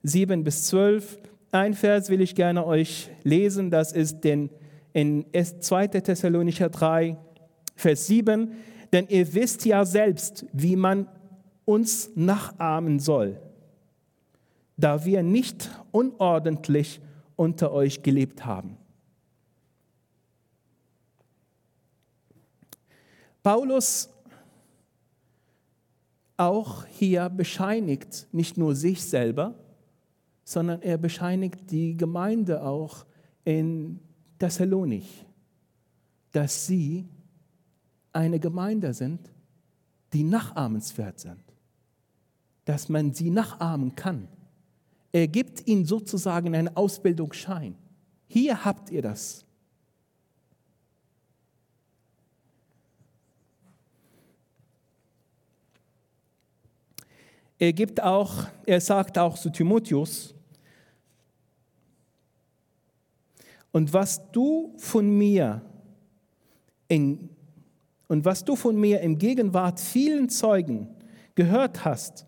7 0.02 0.44
bis 0.44 0.64
12. 0.64 1.18
Ein 1.52 1.74
Vers 1.74 2.08
will 2.08 2.22
ich 2.22 2.34
gerne 2.34 2.66
euch 2.66 3.10
lesen, 3.22 3.70
das 3.70 3.92
ist 3.92 4.24
in 4.24 4.48
2. 4.94 5.88
Thessalonicher 5.88 6.70
3, 6.70 7.18
Vers 7.74 8.06
7. 8.06 8.52
Denn 8.96 9.08
ihr 9.08 9.34
wisst 9.34 9.66
ja 9.66 9.84
selbst, 9.84 10.46
wie 10.54 10.74
man 10.74 11.06
uns 11.66 12.08
nachahmen 12.14 12.98
soll, 12.98 13.38
da 14.78 15.04
wir 15.04 15.22
nicht 15.22 15.68
unordentlich 15.92 17.02
unter 17.36 17.72
euch 17.72 18.02
gelebt 18.02 18.46
haben. 18.46 18.78
Paulus 23.42 24.08
auch 26.38 26.86
hier 26.86 27.28
bescheinigt 27.28 28.28
nicht 28.32 28.56
nur 28.56 28.74
sich 28.74 29.04
selber, 29.04 29.56
sondern 30.42 30.80
er 30.80 30.96
bescheinigt 30.96 31.70
die 31.70 31.98
Gemeinde 31.98 32.62
auch 32.62 33.04
in 33.44 34.00
Thessalonik, 34.38 35.04
dass 36.32 36.66
sie 36.66 37.06
eine 38.16 38.40
Gemeinde 38.40 38.94
sind, 38.94 39.30
die 40.12 40.24
nachahmenswert 40.24 41.20
sind, 41.20 41.42
dass 42.64 42.88
man 42.88 43.12
sie 43.12 43.30
nachahmen 43.30 43.94
kann. 43.94 44.28
Er 45.12 45.28
gibt 45.28 45.66
ihnen 45.66 45.84
sozusagen 45.84 46.54
einen 46.54 46.74
Ausbildungsschein. 46.76 47.76
Hier 48.26 48.64
habt 48.64 48.90
ihr 48.90 49.02
das. 49.02 49.44
Er 57.58 57.72
gibt 57.72 58.02
auch, 58.02 58.46
er 58.66 58.80
sagt 58.80 59.18
auch 59.18 59.38
zu 59.38 59.50
Timotheus, 59.50 60.34
und 63.72 63.92
was 63.92 64.30
du 64.32 64.74
von 64.78 65.18
mir 65.18 65.60
in, 66.88 67.35
und 68.08 68.24
was 68.24 68.44
du 68.44 68.56
von 68.56 68.76
mir 68.76 69.00
im 69.00 69.18
Gegenwart 69.18 69.80
vielen 69.80 70.28
Zeugen 70.28 70.88
gehört 71.34 71.84
hast, 71.84 72.26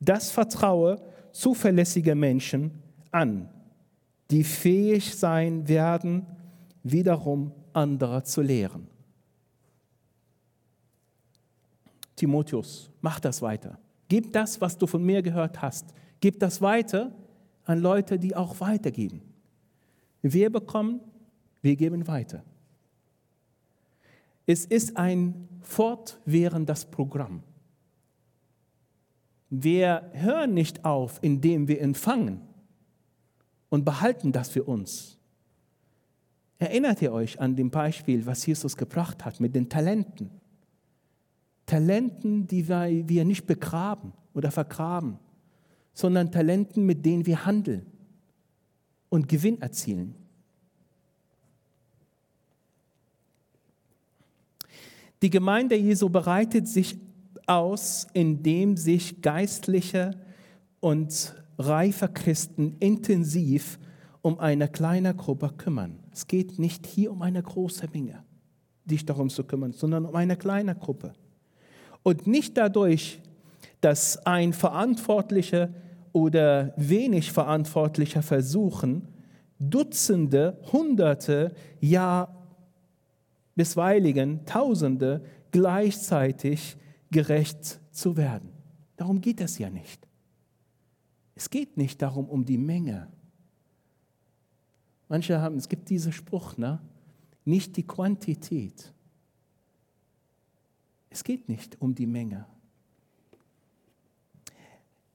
das 0.00 0.30
vertraue 0.30 1.00
zuverlässige 1.32 2.14
Menschen 2.14 2.82
an, 3.10 3.48
die 4.30 4.44
fähig 4.44 5.14
sein 5.14 5.68
werden, 5.68 6.26
wiederum 6.82 7.52
andere 7.72 8.24
zu 8.24 8.42
lehren. 8.42 8.88
Timotheus, 12.16 12.90
mach 13.00 13.20
das 13.20 13.40
weiter. 13.40 13.78
Gib 14.08 14.32
das, 14.32 14.60
was 14.60 14.76
du 14.76 14.86
von 14.86 15.02
mir 15.02 15.22
gehört 15.22 15.62
hast. 15.62 15.94
Gib 16.20 16.38
das 16.40 16.60
weiter 16.60 17.12
an 17.64 17.80
Leute, 17.80 18.18
die 18.18 18.34
auch 18.34 18.60
weitergeben. 18.60 19.22
Wir 20.20 20.50
bekommen, 20.50 21.00
wir 21.62 21.76
geben 21.76 22.06
weiter. 22.06 22.42
Es 24.52 24.64
ist 24.64 24.96
ein 24.96 25.48
fortwährendes 25.60 26.84
Programm. 26.84 27.44
Wir 29.48 30.10
hören 30.12 30.54
nicht 30.54 30.84
auf, 30.84 31.20
indem 31.22 31.68
wir 31.68 31.80
empfangen 31.80 32.40
und 33.68 33.84
behalten 33.84 34.32
das 34.32 34.48
für 34.48 34.64
uns. 34.64 35.20
Erinnert 36.58 37.00
ihr 37.00 37.12
euch 37.12 37.38
an 37.38 37.54
dem 37.54 37.70
Beispiel, 37.70 38.26
was 38.26 38.44
Jesus 38.44 38.76
gebracht 38.76 39.24
hat 39.24 39.38
mit 39.38 39.54
den 39.54 39.68
Talenten? 39.68 40.32
Talenten, 41.64 42.48
die 42.48 42.66
wir 42.68 43.24
nicht 43.24 43.46
begraben 43.46 44.14
oder 44.34 44.50
vergraben, 44.50 45.20
sondern 45.94 46.32
Talenten, 46.32 46.86
mit 46.86 47.06
denen 47.06 47.24
wir 47.24 47.46
handeln 47.46 47.86
und 49.10 49.28
Gewinn 49.28 49.62
erzielen. 49.62 50.16
Die 55.22 55.30
Gemeinde 55.30 55.76
Jesu 55.76 56.08
bereitet 56.08 56.66
sich 56.66 56.98
aus, 57.46 58.06
indem 58.14 58.76
sich 58.76 59.20
geistliche 59.20 60.12
und 60.80 61.34
reife 61.58 62.08
Christen 62.08 62.76
intensiv 62.80 63.78
um 64.22 64.38
eine 64.38 64.68
kleine 64.68 65.14
Gruppe 65.14 65.50
kümmern. 65.56 65.98
Es 66.12 66.26
geht 66.26 66.58
nicht 66.58 66.86
hier 66.86 67.12
um 67.12 67.20
eine 67.22 67.42
große 67.42 67.88
Menge, 67.92 68.22
sich 68.86 69.04
darum 69.04 69.28
zu 69.28 69.44
kümmern, 69.44 69.72
sondern 69.72 70.06
um 70.06 70.14
eine 70.14 70.36
kleine 70.36 70.74
Gruppe. 70.74 71.12
Und 72.02 72.26
nicht 72.26 72.56
dadurch, 72.56 73.20
dass 73.82 74.24
ein 74.26 74.52
Verantwortlicher 74.54 75.70
oder 76.12 76.72
wenig 76.76 77.32
Verantwortlicher 77.32 78.22
versuchen, 78.22 79.08
Dutzende, 79.58 80.58
Hunderte, 80.72 81.52
ja 81.80 82.39
bisweiligen 83.54 84.44
Tausende 84.46 85.24
gleichzeitig 85.50 86.76
gerecht 87.10 87.80
zu 87.90 88.16
werden. 88.16 88.50
Darum 88.96 89.20
geht 89.20 89.40
es 89.40 89.58
ja 89.58 89.70
nicht. 89.70 90.06
Es 91.34 91.50
geht 91.50 91.76
nicht 91.76 92.02
darum, 92.02 92.28
um 92.28 92.44
die 92.44 92.58
Menge. 92.58 93.08
Manche 95.08 95.40
haben, 95.40 95.56
es 95.56 95.68
gibt 95.68 95.88
diesen 95.88 96.12
Spruch, 96.12 96.56
ne? 96.56 96.80
nicht 97.44 97.76
die 97.76 97.86
Quantität. 97.86 98.92
Es 101.08 101.24
geht 101.24 101.48
nicht 101.48 101.80
um 101.80 101.94
die 101.94 102.06
Menge. 102.06 102.46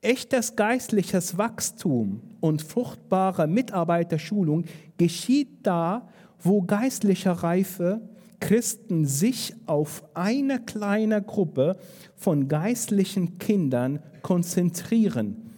Echtes 0.02 0.56
geistliches 0.56 1.38
Wachstum 1.38 2.22
und 2.42 2.62
fruchtbare 2.62 3.48
Mitarbeiterschulung 3.48 4.66
geschieht 4.98 5.66
da, 5.66 6.10
wo 6.40 6.62
geistliche 6.62 7.42
Reife 7.42 8.02
Christen 8.46 9.06
sich 9.06 9.56
auf 9.66 10.04
eine 10.14 10.60
kleine 10.60 11.20
Gruppe 11.24 11.78
von 12.16 12.48
geistlichen 12.48 13.40
Kindern 13.40 14.04
konzentrieren, 14.22 15.50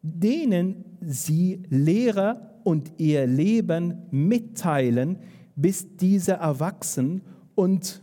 denen 0.00 0.84
sie 1.00 1.64
Lehre 1.70 2.52
und 2.62 2.92
ihr 2.98 3.26
Leben 3.26 4.06
mitteilen, 4.12 5.18
bis 5.56 5.96
diese 5.96 6.34
erwachsen 6.34 7.22
und 7.56 8.00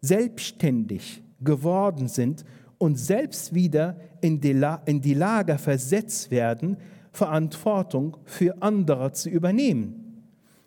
selbstständig 0.00 1.22
geworden 1.42 2.08
sind 2.08 2.46
und 2.78 2.98
selbst 2.98 3.52
wieder 3.52 4.00
in 4.22 4.40
die, 4.40 4.54
La 4.54 4.76
in 4.86 5.02
die 5.02 5.12
Lage 5.12 5.58
versetzt 5.58 6.30
werden, 6.30 6.78
Verantwortung 7.12 8.16
für 8.24 8.62
andere 8.62 9.12
zu 9.12 9.28
übernehmen. 9.28 10.22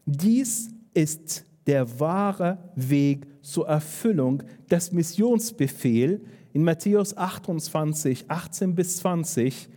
Dies 0.06 0.69
ist 0.93 1.49
der 1.70 2.00
wahre 2.00 2.58
Weg 2.76 3.28
zur 3.44 3.68
Erfüllung 3.68 4.42
des 4.72 4.92
Missionsbefehls 4.92 6.20
in 6.52 6.64
Matthäus 6.64 7.16
28, 7.16 8.26
18 8.28 8.74
bis 8.74 8.98
20. 8.98 9.70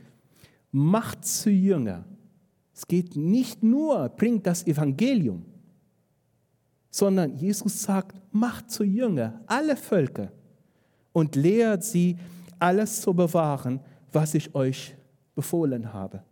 Macht 0.71 1.27
zu 1.27 1.51
Jünger. 1.51 2.07
Es 2.75 2.87
geht 2.87 3.15
nicht 3.15 3.63
nur, 3.63 4.09
bringt 4.09 4.47
das 4.47 4.67
Evangelium, 4.67 5.45
sondern 6.89 7.37
Jesus 7.37 7.83
sagt, 7.83 8.17
macht 8.31 8.71
zu 8.71 8.85
Jünger 8.85 9.43
alle 9.47 9.77
Völker 9.77 10.33
und 11.13 11.37
lehrt 11.37 11.85
sie, 11.85 12.17
alles 12.59 13.03
zu 13.03 13.13
bewahren, 13.13 13.81
was 14.13 14.33
ich 14.33 14.55
euch 14.55 14.95
befohlen 15.35 15.93
habe. 15.93 16.23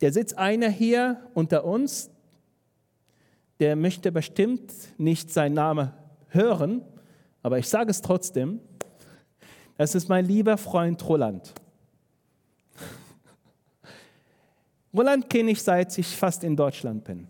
Da 0.00 0.10
sitzt 0.10 0.36
einer 0.36 0.70
hier 0.70 1.30
unter 1.34 1.64
uns, 1.64 2.10
der 3.62 3.76
möchte 3.76 4.10
bestimmt 4.10 4.72
nicht 4.98 5.30
seinen 5.30 5.54
Namen 5.54 5.92
hören, 6.30 6.82
aber 7.44 7.60
ich 7.60 7.68
sage 7.68 7.92
es 7.92 8.02
trotzdem, 8.02 8.58
das 9.76 9.94
ist 9.94 10.08
mein 10.08 10.26
lieber 10.26 10.58
Freund 10.58 11.08
Roland. 11.08 11.54
Roland 14.92 15.30
kenne 15.30 15.52
ich 15.52 15.62
seit 15.62 15.96
ich 15.96 16.08
fast 16.08 16.42
in 16.42 16.56
Deutschland 16.56 17.04
bin, 17.04 17.28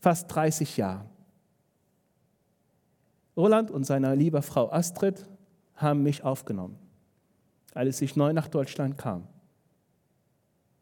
fast 0.00 0.26
30 0.34 0.76
Jahre. 0.76 1.06
Roland 3.34 3.70
und 3.70 3.84
seine 3.84 4.14
liebe 4.14 4.42
Frau 4.42 4.70
Astrid 4.70 5.26
haben 5.76 6.02
mich 6.02 6.24
aufgenommen, 6.24 6.78
als 7.72 8.02
ich 8.02 8.16
neu 8.16 8.34
nach 8.34 8.48
Deutschland 8.48 8.98
kam. 8.98 9.26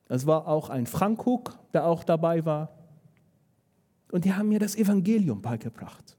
Es 0.09 0.27
war 0.27 0.49
auch 0.49 0.71
ein 0.71 0.89
Frank 0.89 1.25
Huck, 1.25 1.57
der 1.73 1.87
auch 1.87 2.03
dabei 2.03 2.45
war. 2.45 2.78
Und 4.11 4.25
die 4.25 4.33
haben 4.33 4.49
mir 4.49 4.59
das 4.59 4.77
Evangelium 4.77 5.41
beigebracht. 5.43 6.17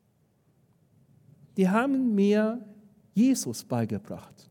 Die 1.58 1.68
haben 1.68 2.14
mir 2.16 2.64
Jesus 3.14 3.64
beigebracht. 3.64 4.50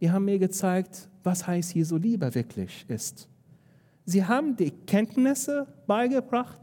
Die 0.00 0.10
haben 0.10 0.24
mir 0.24 0.38
gezeigt, 0.38 1.08
was 1.22 1.46
heißt 1.46 1.74
Jesu 1.74 1.96
Liebe 1.96 2.34
wirklich 2.34 2.84
ist. 2.88 3.28
Sie 4.04 4.24
haben 4.24 4.56
die 4.56 4.70
Kenntnisse 4.70 5.66
beigebracht 5.86 6.58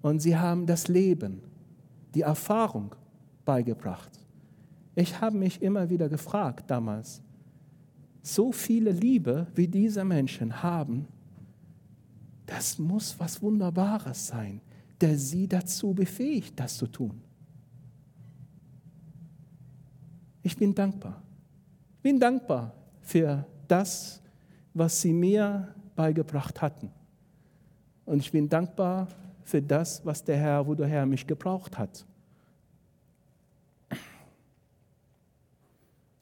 und 0.00 0.20
sie 0.20 0.36
haben 0.36 0.64
das 0.64 0.88
Leben, 0.88 1.42
die 2.14 2.22
Erfahrung 2.22 2.94
beigebracht. 3.44 4.10
Ich 4.94 5.20
habe 5.20 5.36
mich 5.36 5.60
immer 5.60 5.90
wieder 5.90 6.08
gefragt 6.08 6.70
damals, 6.70 7.20
so 8.22 8.50
viele 8.50 8.90
Liebe 8.90 9.46
wie 9.54 9.68
diese 9.68 10.04
Menschen 10.04 10.62
haben, 10.62 11.06
das 12.46 12.78
muss 12.78 13.18
was 13.18 13.42
Wunderbares 13.42 14.28
sein, 14.28 14.60
der 15.00 15.18
sie 15.18 15.46
dazu 15.48 15.92
befähigt, 15.92 16.58
das 16.58 16.76
zu 16.76 16.86
tun. 16.86 17.20
Ich 20.42 20.56
bin 20.56 20.74
dankbar. 20.74 21.22
Ich 21.96 22.02
bin 22.02 22.20
dankbar 22.20 22.72
für 23.00 23.44
das, 23.66 24.22
was 24.72 25.00
sie 25.00 25.12
mir 25.12 25.74
beigebracht 25.96 26.62
hatten. 26.62 26.90
Und 28.04 28.20
ich 28.20 28.30
bin 28.30 28.48
dankbar 28.48 29.08
für 29.42 29.60
das, 29.60 30.04
was 30.04 30.22
der 30.22 30.36
Herr, 30.36 30.66
wo 30.66 30.74
der 30.74 30.86
Herr 30.86 31.04
mich 31.04 31.26
gebraucht 31.26 31.76
hat. 31.76 32.06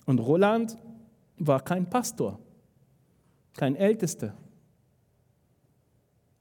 Und 0.07 0.19
Roland 0.19 0.77
war 1.39 1.61
kein 1.61 1.89
Pastor, 1.89 2.39
kein 3.55 3.77
Ältester. 3.77 4.35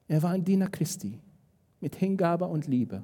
Er 0.08 0.22
war 0.22 0.30
ein 0.30 0.44
Diener 0.44 0.68
Christi 0.68 1.20
mit 1.80 1.96
Hingabe 1.96 2.46
und 2.46 2.66
Liebe. 2.66 3.02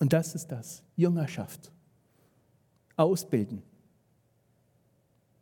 Und 0.00 0.12
das 0.12 0.34
ist 0.34 0.48
das, 0.48 0.82
Jüngerschaft. 0.96 1.72
Ausbilden. 2.96 3.62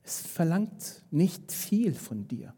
Es 0.03 0.20
verlangt 0.20 1.05
nicht 1.11 1.51
viel 1.51 1.94
von 1.94 2.29
dir. 2.29 2.55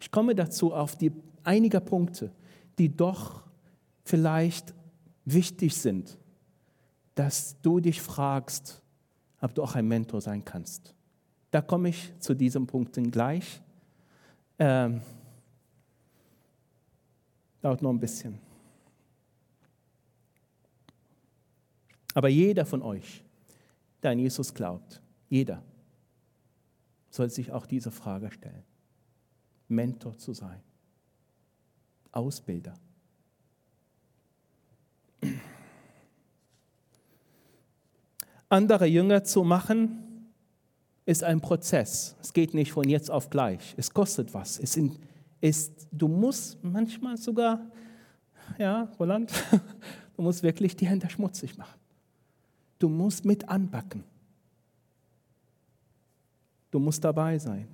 Ich 0.00 0.10
komme 0.10 0.34
dazu 0.34 0.74
auf 0.74 0.96
die 0.96 1.12
einige 1.44 1.80
Punkte, 1.80 2.32
die 2.78 2.94
doch 2.94 3.44
vielleicht 4.04 4.74
wichtig 5.24 5.76
sind, 5.76 6.18
dass 7.14 7.60
du 7.62 7.80
dich 7.80 8.00
fragst, 8.00 8.82
ob 9.40 9.54
du 9.54 9.62
auch 9.62 9.74
ein 9.74 9.86
Mentor 9.86 10.20
sein 10.20 10.44
kannst. 10.44 10.94
Da 11.50 11.62
komme 11.62 11.90
ich 11.90 12.12
zu 12.18 12.34
diesen 12.34 12.66
Punkten 12.66 13.10
gleich. 13.10 13.60
Ähm, 14.58 15.00
dauert 17.60 17.82
noch 17.82 17.90
ein 17.90 18.00
bisschen. 18.00 18.38
Aber 22.14 22.28
jeder 22.28 22.66
von 22.66 22.82
euch, 22.82 23.22
der 24.02 24.10
an 24.10 24.18
Jesus 24.18 24.52
glaubt, 24.52 25.00
jeder, 25.28 25.62
soll 27.10 27.30
sich 27.30 27.52
auch 27.52 27.66
diese 27.66 27.90
Frage 27.90 28.30
stellen. 28.30 28.64
Mentor 29.68 30.16
zu 30.18 30.32
sein. 30.32 30.60
Ausbilder. 32.10 32.74
Andere 38.48 38.86
Jünger 38.86 39.24
zu 39.24 39.44
machen, 39.44 40.04
ist 41.04 41.24
ein 41.24 41.40
Prozess. 41.40 42.16
Es 42.20 42.32
geht 42.32 42.54
nicht 42.54 42.72
von 42.72 42.88
jetzt 42.88 43.10
auf 43.10 43.30
gleich. 43.30 43.74
Es 43.76 43.92
kostet 43.92 44.34
was. 44.34 44.58
Es 44.58 44.78
ist, 45.40 45.88
du 45.90 46.08
musst 46.08 46.62
manchmal 46.62 47.16
sogar, 47.16 47.60
ja, 48.58 48.92
Roland, 48.98 49.32
du 50.16 50.22
musst 50.22 50.42
wirklich 50.42 50.76
die 50.76 50.86
Hände 50.86 51.08
schmutzig 51.08 51.56
machen. 51.56 51.78
Du 52.78 52.88
musst 52.88 53.24
mit 53.24 53.48
anpacken. 53.48 54.04
Du 56.70 56.78
musst 56.78 57.02
dabei 57.04 57.38
sein. 57.38 57.68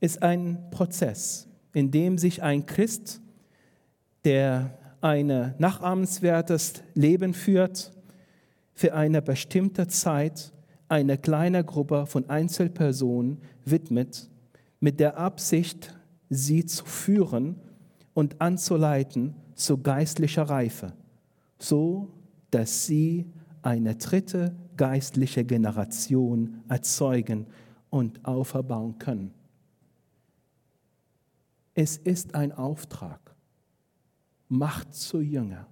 Ist 0.00 0.22
ein 0.22 0.70
Prozess, 0.70 1.48
in 1.72 1.90
dem 1.90 2.18
sich 2.18 2.42
ein 2.42 2.66
Christ, 2.66 3.20
der 4.24 4.78
ein 5.00 5.54
nachahmenswertes 5.58 6.74
Leben 6.94 7.34
führt, 7.34 7.92
für 8.74 8.94
eine 8.94 9.22
bestimmte 9.22 9.86
Zeit 9.88 10.52
eine 10.88 11.16
kleine 11.18 11.64
Gruppe 11.64 12.06
von 12.06 12.28
Einzelpersonen 12.28 13.38
widmet, 13.64 14.28
mit 14.80 15.00
der 15.00 15.16
Absicht, 15.16 15.94
sie 16.28 16.66
zu 16.66 16.84
führen 16.84 17.56
und 18.14 18.40
anzuleiten 18.40 19.34
zu 19.54 19.78
geistlicher 19.78 20.42
Reife, 20.42 20.92
so 21.58 22.08
dass 22.50 22.86
sie 22.86 23.26
eine 23.62 23.94
dritte 23.94 24.54
geistliche 24.76 25.44
Generation 25.44 26.62
erzeugen 26.68 27.46
und 27.90 28.24
auferbauen 28.24 28.98
können. 28.98 29.32
Es 31.74 31.96
ist 31.96 32.34
ein 32.34 32.52
Auftrag. 32.52 33.20
Macht 34.48 34.94
zu 34.94 35.20
Jünger. 35.20 35.66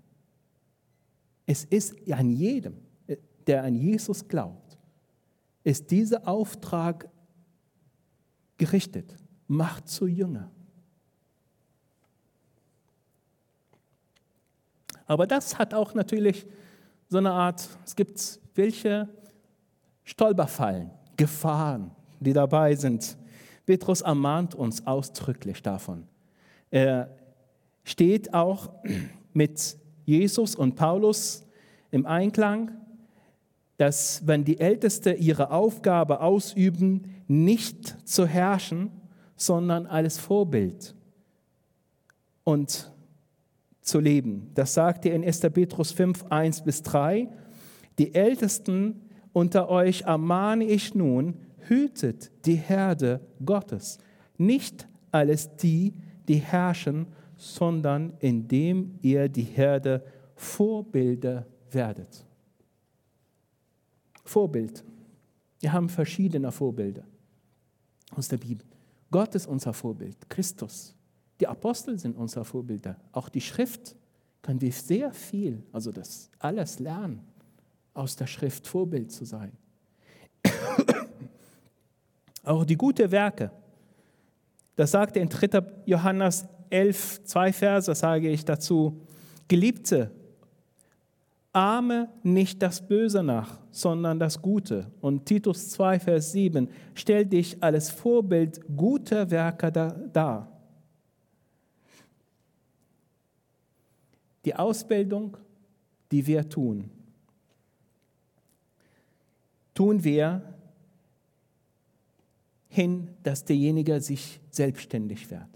Es 1.45 1.65
ist 1.65 1.95
an 2.11 2.31
jedem, 2.31 2.77
der 3.51 3.65
an 3.65 3.75
Jesus 3.75 4.29
glaubt, 4.29 4.79
ist 5.65 5.91
dieser 5.91 6.29
Auftrag 6.29 7.09
gerichtet. 8.57 9.13
Macht 9.49 9.89
zu 9.89 10.07
Jünger. 10.07 10.53
Aber 15.05 15.27
das 15.27 15.59
hat 15.59 15.75
auch 15.75 15.95
natürlich 15.95 16.47
so 17.09 17.19
eine 17.19 17.33
Art, 17.33 17.69
es 17.85 17.97
gibt 17.97 18.39
welche 18.55 19.09
Stolperfallen, 20.05 20.93
Gefahren, 21.17 21.91
die 22.21 22.33
dabei 22.33 22.77
sind. 22.77 23.19
Petrus 23.67 24.03
ermahnt 24.03 24.55
uns 24.55 24.87
ausdrücklich 24.87 25.61
davon. 25.61 26.07
Er 26.71 27.19
steht 27.83 28.33
auch 28.33 28.71
mit 29.33 29.77
Jesus 30.05 30.55
und 30.55 30.77
Paulus 30.77 31.45
im 31.91 32.07
Einklang, 32.07 32.71
dass 33.81 34.27
wenn 34.27 34.45
die 34.45 34.61
Ältesten 34.61 35.17
ihre 35.17 35.51
Aufgabe 35.51 36.21
ausüben, 36.21 37.15
nicht 37.29 38.07
zu 38.07 38.27
herrschen, 38.27 38.91
sondern 39.37 39.87
als 39.87 40.19
Vorbild 40.19 40.95
und 42.45 42.93
zu 43.81 43.99
leben. 43.99 44.51
Das 44.53 44.75
sagt 44.75 45.07
er 45.07 45.15
in 45.15 45.25
1. 45.25 45.41
Petrus 45.41 45.93
5, 45.93 46.27
1 46.29 46.63
bis 46.63 46.83
3. 46.83 47.31
Die 47.99 48.15
Ältesten 48.15 49.01
unter 49.33 49.71
euch 49.71 50.03
ermahne 50.03 50.65
ich 50.65 50.95
nun, 50.95 51.39
hütet 51.67 52.31
die 52.45 52.57
Herde 52.57 53.21
Gottes, 53.43 53.97
nicht 54.37 54.89
alles 55.11 55.57
die, 55.57 55.95
die 56.29 56.37
herrschen, 56.37 57.07
sondern 57.39 58.13
indem 58.19 58.99
ihr 59.01 59.31
die 59.31 59.43
Herde 59.43 60.05
Vorbilder 60.35 61.47
werdet. 61.71 62.27
Vorbild. 64.25 64.85
Wir 65.61 65.73
haben 65.73 65.89
verschiedene 65.89 66.51
Vorbilder 66.53 67.05
aus 68.17 68.29
der 68.29 68.39
Bibel. 68.39 68.67
Gott 69.11 69.35
ist 69.35 69.47
unser 69.47 69.73
Vorbild, 69.73 70.17
Christus. 70.29 70.95
Die 71.41 71.47
Apostel 71.47 71.99
sind 71.99 72.17
unser 72.17 72.45
Vorbilder. 72.45 72.97
Auch 73.13 73.29
die 73.29 73.41
Schrift 73.41 73.97
können 74.43 74.61
wir 74.61 74.73
sehr 74.73 75.13
viel, 75.13 75.63
also 75.73 75.91
das 75.91 76.31
alles 76.39 76.79
lernen, 76.79 77.21
aus 77.95 78.17
der 78.17 78.27
Schrift 78.27 78.67
Vorbild 78.67 79.11
zu 79.11 79.25
sein. 79.25 79.53
Auch 82.45 82.65
die 82.65 82.77
guten 82.77 83.11
Werke. 83.11 83.51
Das 84.77 84.93
sagt 84.93 85.17
er 85.17 85.23
in 85.23 85.29
3. 85.29 85.63
Johannes 85.85 86.47
11, 86.71 87.25
zwei 87.25 87.53
Verse, 87.53 87.95
sage 87.95 88.31
ich 88.31 88.45
dazu. 88.45 89.03
Geliebte, 89.49 90.11
Ahme 91.53 92.09
nicht 92.23 92.63
das 92.63 92.87
Böse 92.87 93.23
nach, 93.23 93.59
sondern 93.73 94.21
das 94.21 94.41
Gute. 94.41 94.91
Und 95.01 95.27
Titus 95.27 95.71
2, 95.71 95.99
Vers 95.99 96.33
7 96.33 96.69
stellt 96.95 97.33
dich 97.33 97.61
als 97.63 97.91
Vorbild 97.91 98.61
guter 98.77 99.31
Werke 99.31 99.73
dar. 100.13 100.49
Die 104.45 104.55
Ausbildung, 104.55 105.37
die 106.13 106.27
wir 106.27 106.49
tun, 106.49 106.89
tun 109.75 110.03
wir 110.05 110.55
hin, 112.69 113.09
dass 113.25 113.45
derjenige 113.45 114.01
sich 114.01 114.41
selbstständig 114.51 115.31
wird. 115.31 115.49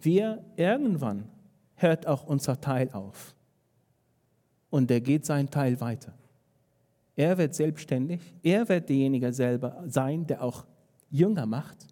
Wir 0.00 0.44
irgendwann 0.56 1.28
hört 1.76 2.06
auch 2.06 2.26
unser 2.26 2.60
Teil 2.60 2.90
auf 2.90 3.35
und 4.76 4.90
der 4.90 5.00
geht 5.00 5.24
seinen 5.24 5.50
Teil 5.50 5.80
weiter. 5.80 6.12
Er 7.16 7.38
wird 7.38 7.54
selbstständig, 7.54 8.20
er 8.42 8.68
wird 8.68 8.90
derjenige 8.90 9.32
selber 9.32 9.82
sein, 9.86 10.26
der 10.26 10.42
auch 10.42 10.66
Jünger 11.10 11.46
macht. 11.46 11.86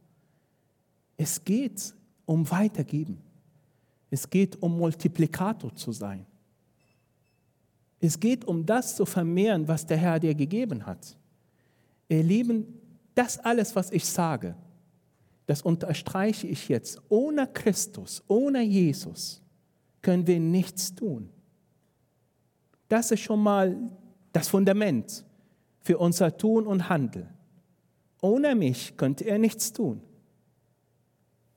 Es 1.16 1.42
geht 1.42 1.94
um 2.26 2.50
Weitergeben. 2.50 3.22
Es 4.10 4.28
geht 4.28 4.62
um 4.62 4.76
Multiplikator 4.76 5.74
zu 5.74 5.92
sein. 5.92 6.26
Es 8.00 8.20
geht 8.20 8.44
um 8.44 8.66
das 8.66 8.96
zu 8.96 9.06
vermehren, 9.06 9.66
was 9.66 9.86
der 9.86 9.96
Herr 9.96 10.20
dir 10.20 10.34
gegeben 10.34 10.84
hat. 10.84 11.16
Ihr 12.10 12.22
Lieben, 12.22 12.66
das 13.14 13.38
alles, 13.38 13.74
was 13.74 13.90
ich 13.92 14.04
sage, 14.04 14.54
das 15.46 15.62
unterstreiche 15.62 16.46
ich 16.46 16.68
jetzt. 16.68 17.00
Ohne 17.08 17.46
Christus, 17.46 18.22
ohne 18.28 18.62
Jesus 18.62 19.40
können 20.02 20.26
wir 20.26 20.38
nichts 20.38 20.94
tun. 20.94 21.30
Das 22.88 23.10
ist 23.10 23.20
schon 23.20 23.42
mal 23.42 23.76
das 24.32 24.48
Fundament 24.48 25.24
für 25.80 25.98
unser 25.98 26.36
Tun 26.36 26.66
und 26.66 26.88
Handeln. 26.88 27.28
Ohne 28.20 28.54
mich 28.54 28.96
könnte 28.96 29.24
er 29.24 29.38
nichts 29.38 29.72
tun. 29.72 30.00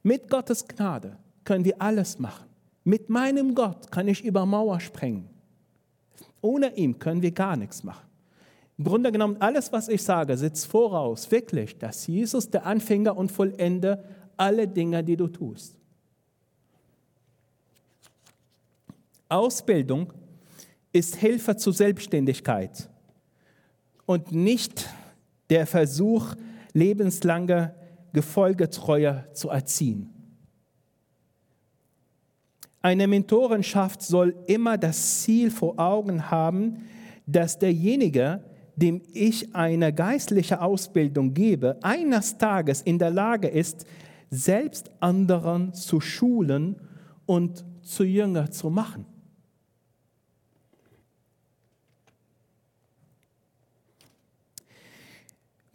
Mit 0.04 0.30
Gottes 0.30 0.68
Gnade 0.68 1.18
können 1.44 1.66
wir 1.66 1.82
alles 1.82 2.20
machen. 2.20 2.48
Mit 2.84 3.10
meinem 3.10 3.56
Gott 3.56 3.92
kann 3.92 4.08
ich 4.08 4.24
über 4.24 4.46
Mauer 4.46 4.80
sprengen. 4.80 5.30
Ohne 6.42 6.76
ihn 6.78 7.00
können 7.00 7.22
wir 7.22 7.32
gar 7.32 7.58
nichts 7.58 7.84
machen. 7.84 8.08
Im 8.78 8.86
Grunde 8.86 9.12
genommen, 9.12 9.38
alles, 9.40 9.72
was 9.72 9.88
ich 9.88 10.04
sage, 10.04 10.38
setzt 10.38 10.68
voraus, 10.68 11.32
wirklich, 11.32 11.78
dass 11.78 12.06
Jesus 12.06 12.50
der 12.50 12.66
Anfänger 12.66 13.18
und 13.18 13.32
Vollender 13.32 14.04
alle 14.38 14.68
Dinge, 14.68 15.04
die 15.04 15.18
du 15.18 15.28
tust. 15.28 15.76
Ausbildung 19.30 20.14
ist 20.92 21.16
Hilfe 21.16 21.58
zur 21.58 21.74
Selbstständigkeit 21.74 22.90
und 24.06 24.32
nicht 24.32 24.88
der 25.50 25.66
Versuch, 25.68 26.36
lebenslange 26.74 27.74
Gefolgetreue 28.14 29.26
zu 29.34 29.50
erziehen. 29.50 30.10
Eine 32.82 33.08
Mentorenschaft 33.08 34.02
soll 34.02 34.36
immer 34.48 34.78
das 34.78 35.22
Ziel 35.22 35.52
vor 35.52 35.78
Augen 35.78 36.30
haben, 36.32 36.84
dass 37.26 37.60
derjenige, 37.60 38.44
dem 38.76 39.02
ich 39.12 39.54
eine 39.56 39.92
geistliche 39.92 40.62
Ausbildung 40.62 41.34
gebe, 41.34 41.78
eines 41.82 42.38
Tages 42.38 42.82
in 42.82 43.00
der 43.00 43.10
Lage 43.10 43.48
ist, 43.48 43.86
selbst 44.30 44.92
anderen 45.00 45.74
zu 45.74 46.00
schulen 46.00 46.76
und 47.26 47.66
zu 47.82 48.04
Jünger 48.04 48.52
zu 48.52 48.70
machen. 48.70 49.06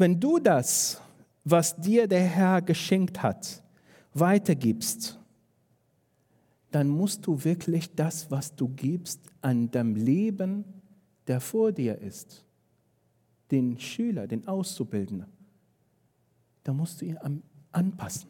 Wenn 0.03 0.19
du 0.19 0.41
das, 0.41 1.01
was 1.45 1.77
dir 1.77 2.09
der 2.09 2.25
Herr 2.25 2.61
geschenkt 2.61 3.23
hat, 3.23 3.63
weitergibst, 4.15 5.17
dann 6.73 6.89
musst 6.89 7.25
du 7.25 7.45
wirklich 7.45 7.95
das, 7.95 8.29
was 8.29 8.53
du 8.53 8.67
gibst, 8.67 9.21
an 9.43 9.71
dem 9.71 9.95
Leben, 9.95 10.65
der 11.29 11.41
vor 11.41 11.71
dir 11.71 11.97
ist, 11.99 12.45
den 13.53 13.79
Schüler, 13.79 14.27
den 14.27 14.49
Auszubildenden, 14.49 15.29
da 16.65 16.73
musst 16.73 17.01
du 17.01 17.05
ihn 17.05 17.19
anpassen. 17.71 18.29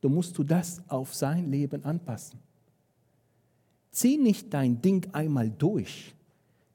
Du 0.00 0.08
musst 0.08 0.38
du 0.38 0.44
das 0.44 0.80
auf 0.88 1.12
sein 1.12 1.50
Leben 1.50 1.84
anpassen. 1.84 2.38
Zieh 3.90 4.16
nicht 4.16 4.54
dein 4.54 4.80
Ding 4.80 5.12
einmal 5.12 5.50
durch, 5.50 6.14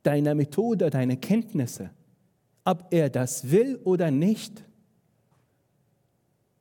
deine 0.04 0.36
Methode, 0.36 0.90
deine 0.90 1.16
Kenntnisse, 1.16 1.92
ob 2.70 2.86
er 2.92 3.10
das 3.10 3.50
will 3.50 3.78
oder 3.84 4.12
nicht. 4.12 4.64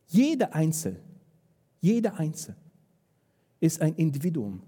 Jeder 0.07 0.55
Einzel, 0.55 1.03
jeder 1.81 2.19
Einzel 2.19 2.57
ist 3.61 3.83
ein 3.83 3.95
Individuum 3.95 4.63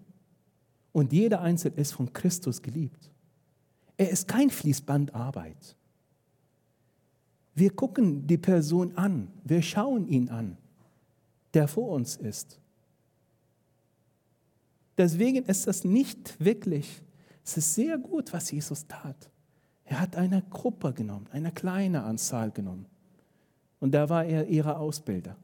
und 0.92 1.14
jeder 1.14 1.40
Einzel 1.40 1.72
ist 1.76 1.92
von 1.92 2.12
Christus 2.12 2.60
geliebt. 2.60 3.10
Er 3.96 4.10
ist 4.10 4.28
kein 4.28 4.50
Fließbandarbeit. 4.50 5.76
Wir 7.54 7.70
gucken 7.70 8.26
die 8.26 8.38
Person 8.38 8.94
an, 8.98 9.28
wir 9.42 9.62
schauen 9.62 10.06
ihn 10.08 10.28
an, 10.28 10.58
der 11.54 11.68
vor 11.68 11.88
uns 11.88 12.16
ist. 12.16 12.60
Deswegen 14.98 15.46
ist 15.46 15.66
das 15.66 15.84
nicht 15.84 16.38
wirklich, 16.38 17.02
es 17.42 17.56
ist 17.56 17.74
sehr 17.74 17.96
gut, 17.96 18.30
was 18.30 18.50
Jesus 18.50 18.86
tat. 18.86 19.30
Er 19.90 20.00
hat 20.00 20.14
eine 20.14 20.42
Gruppe 20.50 20.92
genommen, 20.92 21.26
eine 21.32 21.50
kleine 21.50 22.04
Anzahl 22.04 22.52
genommen. 22.52 22.86
Und 23.80 23.92
da 23.92 24.08
war 24.08 24.24
er 24.24 24.46
ihre 24.46 24.78
Ausbilder. 24.78 25.36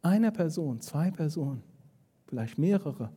Eine 0.00 0.32
Person, 0.32 0.80
zwei 0.80 1.10
Personen, 1.10 1.62
vielleicht 2.26 2.56
mehrere, 2.56 3.12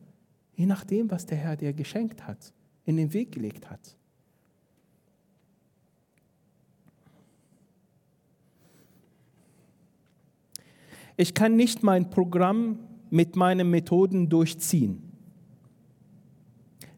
je 0.54 0.66
nachdem, 0.66 1.10
was 1.10 1.24
der 1.24 1.38
Herr 1.38 1.56
dir 1.56 1.72
geschenkt 1.72 2.26
hat, 2.26 2.52
in 2.84 2.98
den 2.98 3.14
Weg 3.14 3.32
gelegt 3.32 3.70
hat. 3.70 3.96
Ich 11.16 11.32
kann 11.32 11.56
nicht 11.56 11.82
mein 11.82 12.10
Programm 12.10 12.80
mit 13.08 13.34
meinen 13.34 13.70
Methoden 13.70 14.28
durchziehen. 14.28 15.10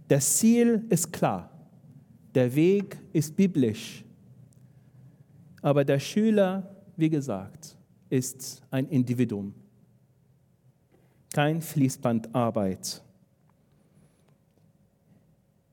Das 0.09 0.39
Ziel 0.39 0.85
ist 0.89 1.13
klar. 1.13 1.50
Der 2.35 2.55
Weg 2.55 2.99
ist 3.13 3.35
biblisch. 3.35 4.05
Aber 5.63 5.85
der 5.85 5.99
Schüler, 5.99 6.75
wie 6.97 7.11
gesagt, 7.11 7.77
ist 8.09 8.63
ein 8.71 8.89
Individuum. 8.89 9.55
Kein 11.33 11.61
Fließbandarbeit. 11.61 13.03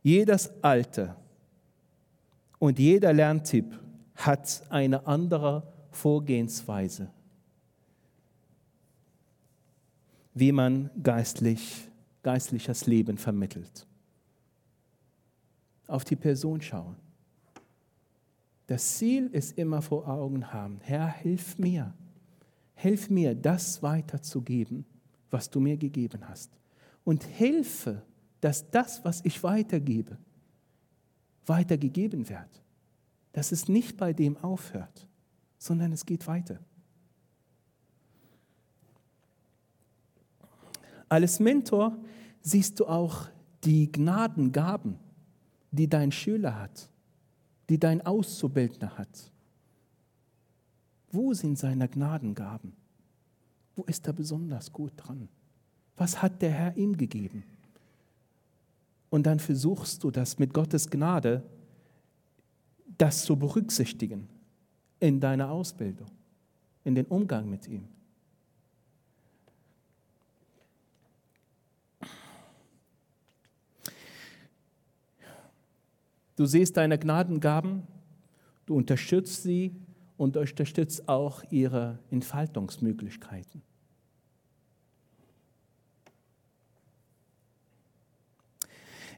Jedes 0.03 0.51
Alter 0.63 1.15
und 2.59 2.79
jeder 2.79 3.13
Lerntyp 3.13 3.79
hat 4.15 4.63
eine 4.69 5.05
andere 5.05 5.63
Vorgehensweise, 5.91 7.09
wie 10.33 10.51
man 10.51 10.89
geistlich, 11.01 11.89
geistliches 12.23 12.87
Leben 12.87 13.17
vermittelt 13.17 13.86
auf 15.87 16.03
die 16.03 16.15
Person 16.15 16.61
schauen. 16.61 16.95
Das 18.67 18.97
Ziel 18.97 19.27
ist 19.27 19.57
immer 19.57 19.81
vor 19.81 20.07
Augen 20.07 20.51
haben. 20.51 20.79
Herr, 20.81 21.07
hilf 21.07 21.57
mir. 21.57 21.93
Hilf 22.75 23.09
mir, 23.09 23.33
das 23.33 23.81
weiterzugeben, 23.81 24.85
was 25.31 25.49
du 25.49 25.59
mir 25.59 25.77
gegeben 25.77 26.27
hast. 26.27 26.51
Und 27.03 27.23
hilfe, 27.23 28.03
dass 28.41 28.69
das, 28.69 29.03
was 29.03 29.23
ich 29.23 29.41
weitergebe, 29.41 30.17
weitergegeben 31.45 32.29
wird. 32.29 32.63
Dass 33.31 33.51
es 33.51 33.67
nicht 33.67 33.97
bei 33.97 34.13
dem 34.13 34.37
aufhört, 34.37 35.07
sondern 35.57 35.93
es 35.93 36.05
geht 36.05 36.27
weiter. 36.27 36.59
Als 41.09 41.39
Mentor 41.39 41.97
siehst 42.41 42.79
du 42.79 42.85
auch 42.85 43.29
die 43.63 43.89
Gnadengaben 43.91 44.99
die 45.71 45.87
dein 45.87 46.11
Schüler 46.11 46.59
hat, 46.59 46.89
die 47.69 47.79
dein 47.79 48.05
Auszubildender 48.05 48.97
hat? 48.97 49.31
Wo 51.11 51.33
sind 51.33 51.57
seine 51.57 51.87
Gnadengaben? 51.87 52.73
Wo 53.75 53.83
ist 53.83 54.07
er 54.07 54.13
besonders 54.13 54.71
gut 54.71 54.93
dran? 54.97 55.29
Was 55.95 56.21
hat 56.21 56.41
der 56.41 56.51
Herr 56.51 56.77
ihm 56.77 56.97
gegeben? 56.97 57.43
Und 59.09 59.25
dann 59.25 59.39
versuchst 59.39 60.03
du 60.03 60.11
das 60.11 60.37
mit 60.37 60.53
Gottes 60.53 60.89
Gnade, 60.89 61.43
das 62.97 63.23
zu 63.23 63.35
berücksichtigen 63.35 64.27
in 64.99 65.19
deiner 65.19 65.49
Ausbildung, 65.51 66.09
in 66.83 66.95
den 66.95 67.05
Umgang 67.05 67.49
mit 67.49 67.67
ihm. 67.67 67.87
Du 76.37 76.45
siehst 76.45 76.77
deine 76.77 76.99
Gnadengaben, 76.99 77.81
du 78.67 78.75
unterstützt 78.75 79.41
sie 79.41 79.75
und 80.17 80.37
unterstützt 80.37 81.09
auch 81.09 81.43
ihre 81.49 81.97
Entfaltungsmöglichkeiten. 82.11 83.63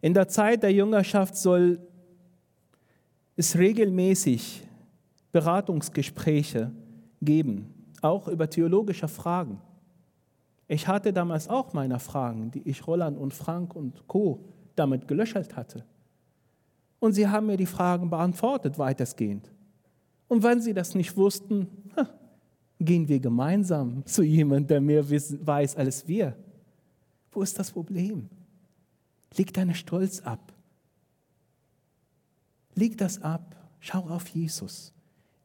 In 0.02 0.14
der 0.14 0.30
Zeit 0.30 0.64
der 0.64 0.72
Jüngerschaft 0.72 1.36
soll 1.36 1.86
es 3.36 3.58
regelmäßig 3.58 4.66
Beratungsgespräche 5.34 6.72
geben, 7.22 7.74
auch 8.02 8.30
über 8.30 8.50
theologische 8.50 9.10
Fragen. 9.10 9.62
Ich 10.70 10.88
hatte 10.88 11.12
damals 11.12 11.50
auch 11.50 11.74
meine 11.74 12.00
Fragen, 12.00 12.50
die 12.52 12.62
ich 12.62 12.88
Roland 12.88 13.18
und 13.18 13.34
Frank 13.34 13.76
und 13.76 14.08
Co. 14.08 14.46
damit 14.78 15.06
gelöchert 15.06 15.58
hatte. 15.58 15.84
Und 17.00 17.14
sie 17.14 17.28
haben 17.28 17.48
mir 17.48 17.58
die 17.58 17.66
Fragen 17.66 18.10
beantwortet, 18.10 18.78
weitestgehend. 18.78 19.50
Und 20.28 20.44
wenn 20.44 20.62
sie 20.62 20.74
das 20.74 20.96
nicht 20.96 21.16
wussten, 21.18 21.68
gehen 22.80 23.08
wir 23.08 23.20
gemeinsam 23.20 24.06
zu 24.06 24.24
jemandem, 24.24 24.68
der 24.68 24.82
mehr 24.82 25.10
weiß 25.10 25.76
als 25.76 26.08
wir. 26.08 26.36
Wo 27.32 27.42
ist 27.42 27.58
das 27.60 27.72
Problem? 27.72 28.30
Leg 29.36 29.54
deinen 29.54 29.76
Stolz 29.76 30.22
ab. 30.22 30.54
Leg 32.76 32.98
das 32.98 33.22
ab. 33.22 33.56
Schau 33.80 34.00
auf 34.10 34.28
Jesus. 34.28 34.94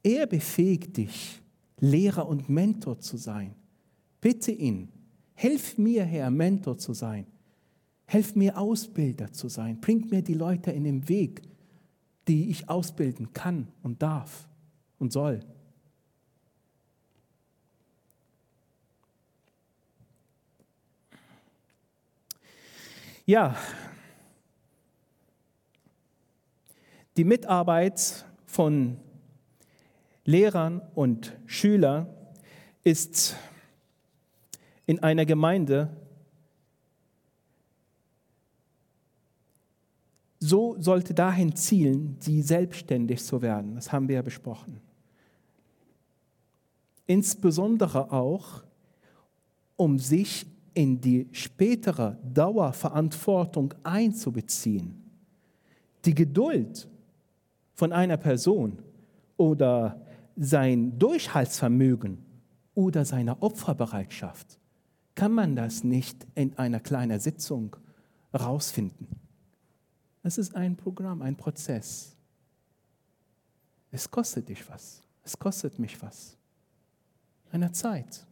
Er 0.03 0.27
befähigt 0.27 0.97
dich, 0.97 1.41
Lehrer 1.81 2.29
und 2.29 2.49
Mentor 2.49 2.99
zu 2.99 3.17
sein. 3.17 3.55
Bitte 4.21 4.53
ihn. 4.53 4.89
Hilf 5.35 5.77
mir, 5.79 6.05
Herr, 6.05 6.31
Mentor 6.31 6.79
zu 6.79 6.93
sein. 6.93 7.27
Helf 8.07 8.37
mir, 8.37 8.59
Ausbilder 8.59 9.33
zu 9.33 9.49
sein. 9.49 9.81
Bring 9.81 10.09
mir 10.09 10.23
die 10.23 10.35
Leute 10.35 10.71
in 10.71 10.85
den 10.85 11.09
Weg, 11.09 11.43
die 12.29 12.51
ich 12.51 12.69
ausbilden 12.69 13.33
kann 13.33 13.69
und 13.83 14.03
darf 14.03 14.49
und 14.99 15.13
soll. 15.13 15.41
Ja, 23.27 23.57
die 27.17 27.25
Mitarbeit 27.25 28.27
von 28.45 28.99
Lehrern 30.25 30.83
und 30.95 31.35
Schülern 31.47 32.07
ist 32.83 33.37
in 34.85 35.03
einer 35.03 35.25
Gemeinde 35.25 35.97
so 40.45 40.77
sollte 40.79 41.15
dahin 41.15 41.57
zielen, 41.57 42.19
die 42.21 42.43
selbstständig 42.43 43.25
zu 43.25 43.41
werden. 43.41 43.77
Das 43.77 43.91
haben 43.93 44.09
wir 44.09 44.17
ja 44.17 44.23
besprochen. 44.23 44.79
Insbesondere 47.07 48.13
auch, 48.13 48.63
um 49.77 49.99
sich 49.99 50.47
in 50.75 51.01
die 51.01 51.29
spätere 51.33 52.19
Dauerverantwortung 52.23 53.73
einzubeziehen. 53.83 55.03
Die 56.05 56.15
Geduld 56.15 56.89
von 57.73 57.93
einer 57.93 58.19
Person 58.19 58.83
oder 59.39 60.03
sein 60.37 60.99
Durchhaltsvermögen 60.99 62.19
oder 62.75 63.07
seine 63.07 63.41
Opferbereitschaft 63.41 64.59
kann 65.15 65.33
man 65.33 65.57
das 65.57 65.85
nicht 65.85 66.27
in 66.35 66.59
einer 66.59 66.81
kleinen 66.81 67.19
Sitzung 67.19 67.77
rausfinden. 68.35 69.24
Es 70.25 70.39
ist 70.39 70.57
ein 70.57 70.75
Programm, 70.75 71.21
ein 71.21 71.37
Prozess. 71.37 72.17
Es 73.93 74.11
kostet 74.11 74.49
dich 74.49 74.67
was. 74.69 75.03
Es 75.23 75.39
kostet 75.39 75.79
mich 75.79 76.01
was. 76.03 76.37
Eine 77.53 77.71
Zeit. 77.71 78.27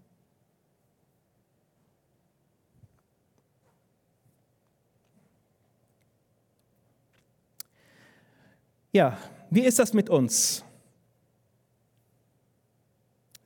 Ja, 8.91 9.19
wie 9.51 9.61
ist 9.61 9.79
das 9.79 9.93
mit 9.93 10.09
uns? 10.09 10.65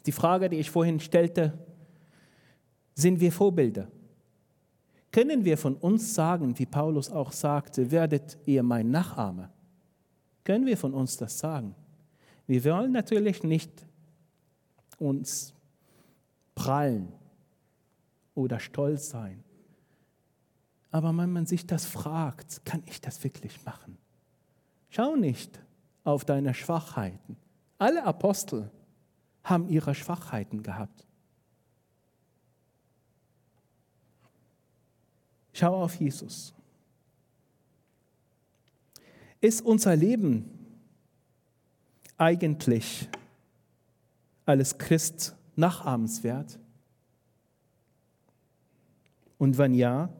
Die 0.07 0.12
Frage, 0.12 0.49
die 0.49 0.59
ich 0.59 0.70
vorhin 0.70 1.01
stellte, 1.01 1.59
sind 2.94 3.18
wir 3.18 3.32
Vorbilder? 3.32 3.88
Können 5.16 5.46
wir 5.46 5.56
von 5.56 5.76
uns 5.76 6.12
sagen, 6.12 6.58
wie 6.58 6.66
Paulus 6.66 7.10
auch 7.10 7.32
sagte, 7.32 7.90
werdet 7.90 8.36
ihr 8.44 8.62
mein 8.62 8.90
Nachahmer? 8.90 9.48
Können 10.44 10.66
wir 10.66 10.76
von 10.76 10.92
uns 10.92 11.16
das 11.16 11.38
sagen? 11.38 11.74
Wir 12.46 12.62
wollen 12.66 12.92
natürlich 12.92 13.42
nicht 13.42 13.70
uns 14.98 15.54
prallen 16.54 17.10
oder 18.34 18.60
stolz 18.60 19.08
sein. 19.08 19.42
Aber 20.90 21.16
wenn 21.16 21.32
man 21.32 21.46
sich 21.46 21.66
das 21.66 21.86
fragt, 21.86 22.66
kann 22.66 22.82
ich 22.84 23.00
das 23.00 23.24
wirklich 23.24 23.64
machen? 23.64 23.96
Schau 24.90 25.16
nicht 25.16 25.58
auf 26.04 26.26
deine 26.26 26.52
Schwachheiten. 26.52 27.38
Alle 27.78 28.04
Apostel 28.04 28.70
haben 29.44 29.70
ihre 29.70 29.94
Schwachheiten 29.94 30.62
gehabt. 30.62 31.05
Schau 35.59 35.82
auf 35.82 35.94
Jesus. 35.94 36.52
Ist 39.40 39.62
unser 39.62 39.96
Leben 39.96 40.50
eigentlich 42.18 43.09
als 44.44 44.76
Christ 44.76 45.34
nachahmenswert? 45.54 46.59
Und 49.38 49.57
wenn 49.57 49.72
ja, 49.72 50.11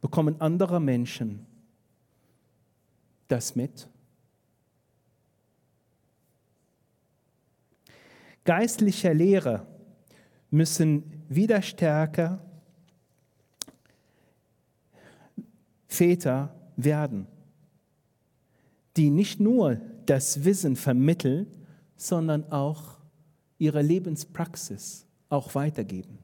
bekommen 0.00 0.40
andere 0.40 0.80
Menschen 0.80 1.44
das 3.26 3.56
mit? 3.56 3.88
Geistliche 8.44 9.12
Lehre 9.12 9.66
müssen 10.50 11.24
wieder 11.28 11.62
stärker 11.62 12.48
Väter 15.90 16.54
werden, 16.76 17.26
die 18.96 19.10
nicht 19.10 19.40
nur 19.40 19.80
das 20.06 20.44
Wissen 20.44 20.76
vermitteln, 20.76 21.48
sondern 21.96 22.50
auch 22.52 22.98
ihre 23.58 23.82
Lebenspraxis 23.82 25.04
auch 25.28 25.54
weitergeben. 25.54 26.18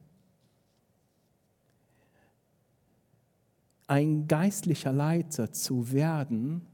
Ein 3.87 4.27
geistlicher 4.27 4.93
Leiter 4.93 5.51
zu 5.51 5.91
werden, 5.91 6.65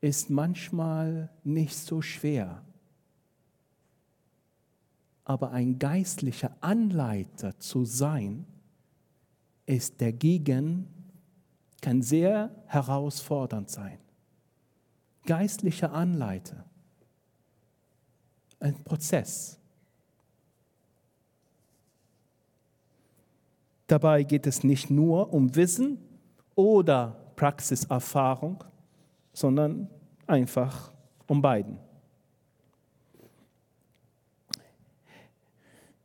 ist 0.00 0.28
manchmal 0.30 1.30
nicht 1.44 1.76
so 1.76 2.02
schwer. 2.02 2.62
Aber 5.24 5.52
ein 5.52 5.78
geistlicher 5.78 6.56
Anleiter 6.60 7.58
zu 7.58 7.84
sein, 7.84 8.44
ist 9.66 10.02
dagegen, 10.02 10.88
kann 11.84 12.00
sehr 12.00 12.50
herausfordernd 12.64 13.68
sein. 13.68 13.98
Geistlicher 15.26 15.92
Anleiter, 15.92 16.64
ein 18.58 18.82
Prozess. 18.84 19.58
Dabei 23.86 24.22
geht 24.22 24.46
es 24.46 24.64
nicht 24.64 24.88
nur 24.88 25.34
um 25.34 25.54
Wissen 25.56 25.98
oder 26.54 27.20
Praxiserfahrung, 27.36 28.64
sondern 29.34 29.90
einfach 30.26 30.90
um 31.26 31.42
beiden. 31.42 31.76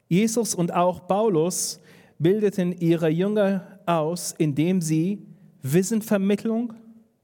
Jesus 0.09 0.53
und 0.53 0.73
auch 0.73 1.07
Paulus 1.07 1.80
bildeten 2.17 2.73
ihre 2.73 3.07
Jünger 3.07 3.80
aus, 3.86 4.34
indem 4.38 4.82
sie 4.82 5.28
Wissenvermittlung 5.62 6.74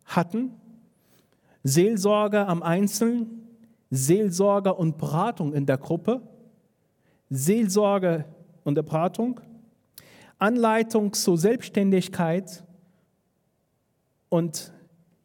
hatten, 0.06 0.52
Seelsorge 1.64 2.46
am 2.46 2.62
Einzelnen, 2.62 3.48
Seelsorge 3.90 4.74
und 4.74 4.98
Beratung 4.98 5.54
in 5.54 5.66
der 5.66 5.78
Gruppe, 5.78 6.22
Seelsorge 7.30 8.26
und 8.64 8.76
Beratung, 8.76 9.40
Anleitung 10.38 11.14
zur 11.14 11.38
Selbstständigkeit 11.38 12.64
und 14.30 14.74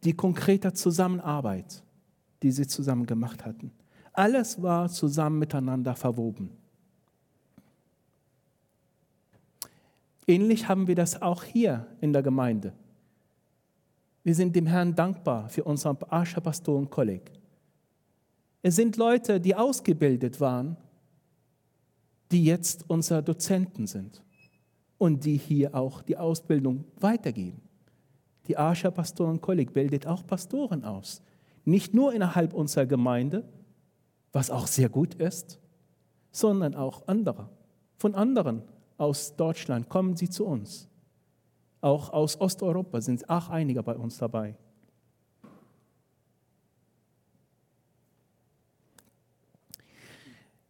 die 0.05 0.15
konkrete 0.15 0.73
Zusammenarbeit, 0.73 1.83
die 2.43 2.53
sie 2.53 2.67
zusammen 2.67 3.07
gemacht 3.07 3.45
hatten. 3.45 3.73
Alles 4.13 4.63
war 4.63 4.89
zusammen 4.89 5.39
miteinander 5.39 5.95
verwoben. 5.95 6.51
Ähnlich 10.27 10.69
haben 10.69 10.87
wir 10.87 10.95
das 10.95 11.21
auch 11.21 11.43
hier 11.43 11.87
in 12.01 12.13
der 12.13 12.23
Gemeinde. 12.23 12.73
Wir 14.23 14.35
sind 14.35 14.55
dem 14.55 14.67
Herrn 14.67 14.95
dankbar 14.95 15.49
für 15.49 15.65
unseren 15.65 15.97
Archerpastoren-Kolleg. 16.09 17.33
Es 18.63 18.77
sind 18.77 18.97
Leute, 18.97 19.41
die 19.41 19.55
ausgebildet 19.55 20.41
waren, 20.41 20.77
die 22.31 22.45
jetzt 22.45 22.85
unsere 22.89 23.23
Dozenten 23.23 23.87
sind 23.87 24.23
und 24.99 25.25
die 25.25 25.37
hier 25.37 25.75
auch 25.75 26.03
die 26.03 26.17
Ausbildung 26.17 26.85
weitergeben 27.01 27.63
die 28.51 28.57
Arscher 28.57 28.91
Pastorenkolleg 28.91 29.73
bildet 29.73 30.09
auch 30.09 30.27
Pastoren 30.27 30.85
aus. 30.85 31.23
Nicht 31.65 31.95
nur 31.95 32.13
innerhalb 32.13 32.53
unserer 32.53 32.85
Gemeinde, 32.85 33.45
was 34.33 34.51
auch 34.51 34.67
sehr 34.67 34.89
gut 34.89 35.15
ist, 35.15 35.61
sondern 36.33 36.75
auch 36.75 37.07
andere. 37.07 37.49
Von 37.97 38.17
anderen 38.17 38.63
aus 38.97 39.37
Deutschland 39.37 39.89
kommen 39.89 40.17
sie 40.17 40.29
zu 40.29 40.47
uns. 40.47 40.89
Auch 41.81 42.11
aus 42.11 42.41
Osteuropa 42.41 43.01
sind 43.01 43.29
auch 43.31 43.49
einige 43.49 43.83
bei 43.83 43.97
uns 43.97 44.19
dabei. 44.19 44.57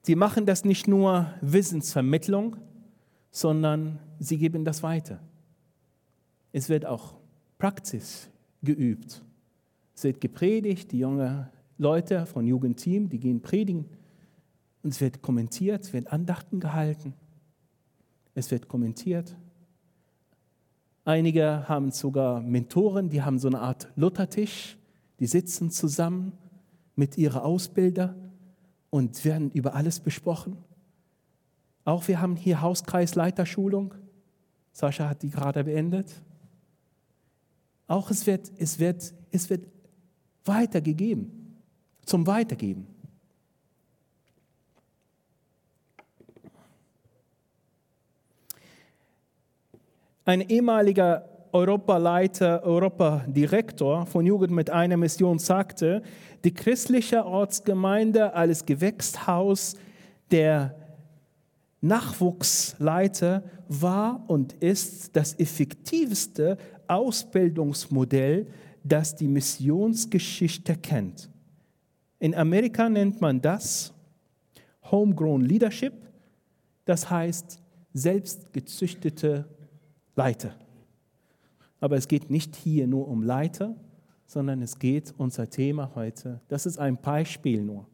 Sie 0.03 0.15
machen 0.15 0.47
das 0.47 0.65
nicht 0.65 0.89
nur 0.89 1.33
Wissensvermittlung, 1.41 2.57
sondern 3.31 3.99
sie 4.19 4.39
geben 4.39 4.65
das 4.65 4.83
weiter. 4.83 5.21
Es 6.53 6.69
wird 6.69 6.87
auch 6.87 7.15
Praxis 7.59 8.29
geübt. 8.63 9.23
Es 9.95 10.05
wird 10.05 10.21
gepredigt, 10.21 10.93
die 10.93 10.99
jungen 11.01 11.49
Leute 11.77 12.27
von 12.27 12.47
Jugendteam, 12.47 13.09
die 13.09 13.21
gehen 13.21 13.43
predigen. 13.43 13.85
Und 14.83 14.95
es 14.95 15.01
wird 15.01 15.23
kommentiert, 15.23 15.85
es 15.85 15.93
wird 15.93 16.13
Andachten 16.13 16.59
gehalten. 16.59 17.15
Es 18.35 18.51
wird 18.51 18.69
kommentiert. 18.69 19.37
Einige 21.11 21.69
haben 21.69 21.91
sogar 21.91 22.41
Mentoren, 22.41 23.09
die 23.09 23.21
haben 23.21 23.41
so 23.41 23.49
eine 23.49 23.59
Art 23.59 23.89
Luthertisch. 23.97 24.79
Die 25.19 25.27
sitzen 25.27 25.73
zusammen 25.73 26.35
mit 26.95 27.19
ihren 27.19 27.41
Ausbilder 27.41 28.15
und 28.91 29.25
werden 29.25 29.51
über 29.51 29.75
alles 29.75 29.99
besprochen. 29.99 30.57
Auch 31.85 32.07
wir 32.07 32.21
haben 32.21 32.37
hier 32.37 32.61
Hauskreisleiterschulung. 32.61 33.93
Sascha 34.71 35.09
hat 35.09 35.25
die 35.25 35.31
gerade 35.31 35.65
beendet. 35.65 36.13
Auch 37.89 38.13
es 38.13 38.29
wird, 38.29 38.53
es 38.57 38.79
wird, 38.79 39.13
es 39.33 39.51
wird 39.51 39.67
weitergegeben, 40.45 41.59
zum 42.07 42.25
Weitergeben. 42.29 42.87
Ein 50.25 50.43
ehemaliger 50.43 51.25
Europaleiter, 51.53 52.63
Europadirektor 52.63 54.07
von 54.07 54.27
Jugend 54.27 54.53
mit 54.53 54.71
einer 54.71 54.97
Mission 54.97 55.39
sagte, 55.39 56.03
die 56.45 56.55
christliche 56.55 57.25
Ortsgemeinde 57.25 58.35
als 58.35 58.65
Gewächshaus 58.67 59.75
der 60.31 60.75
Nachwuchsleiter 61.81 63.43
war 63.69 64.25
und 64.29 64.53
ist 64.55 65.17
das 65.17 65.39
effektivste 65.39 66.59
Ausbildungsmodell, 66.87 68.47
das 68.85 69.17
die 69.17 69.29
Missionsgeschichte 69.29 70.77
kennt. 70.77 71.31
In 72.19 72.35
Amerika 72.35 72.89
nennt 72.89 73.21
man 73.21 73.41
das 73.41 73.93
Homegrown 74.91 75.43
Leadership, 75.43 75.95
das 76.85 77.09
heißt 77.09 77.63
selbstgezüchtete 77.93 79.49
Leiter. 80.21 80.55
Aber 81.81 81.97
es 81.97 82.07
geht 82.07 82.29
nicht 82.29 82.55
hier 82.55 82.87
nur 82.87 83.09
um 83.09 83.23
Leiter, 83.23 83.75
sondern 84.27 84.61
es 84.61 84.79
geht 84.79 85.15
unser 85.17 85.49
Thema 85.49 85.93
heute. 85.95 86.43
Das 86.49 86.67
ist 86.67 86.79
ein 86.79 87.01
Beispiel 87.01 87.63
nur. 87.63 87.87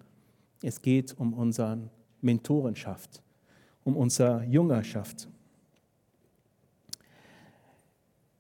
Es 0.61 0.83
geht 0.83 1.17
um 1.17 1.35
unsere 1.35 1.89
Mentorenschaft, 2.21 3.23
um 3.85 3.97
unsere 3.97 4.43
Jüngerschaft. 4.43 5.29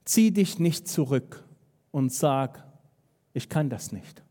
Zieh 0.04 0.32
dich 0.32 0.58
nicht 0.58 0.88
zurück 0.88 1.44
und 1.92 2.12
sag, 2.12 2.64
ich 3.34 3.48
kann 3.48 3.70
das 3.70 3.92
nicht. 3.92 4.24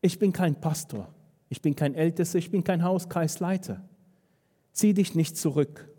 Ich 0.00 0.20
bin 0.20 0.32
kein 0.32 0.60
Pastor, 0.60 1.12
ich 1.48 1.60
bin 1.60 1.74
kein 1.74 1.96
Ältester, 1.96 2.38
ich 2.38 2.52
bin 2.52 2.62
kein 2.62 2.84
Hauskreisleiter. 2.84 3.82
Zieh 4.72 4.94
dich 4.94 5.16
nicht 5.16 5.36
zurück. 5.36 5.89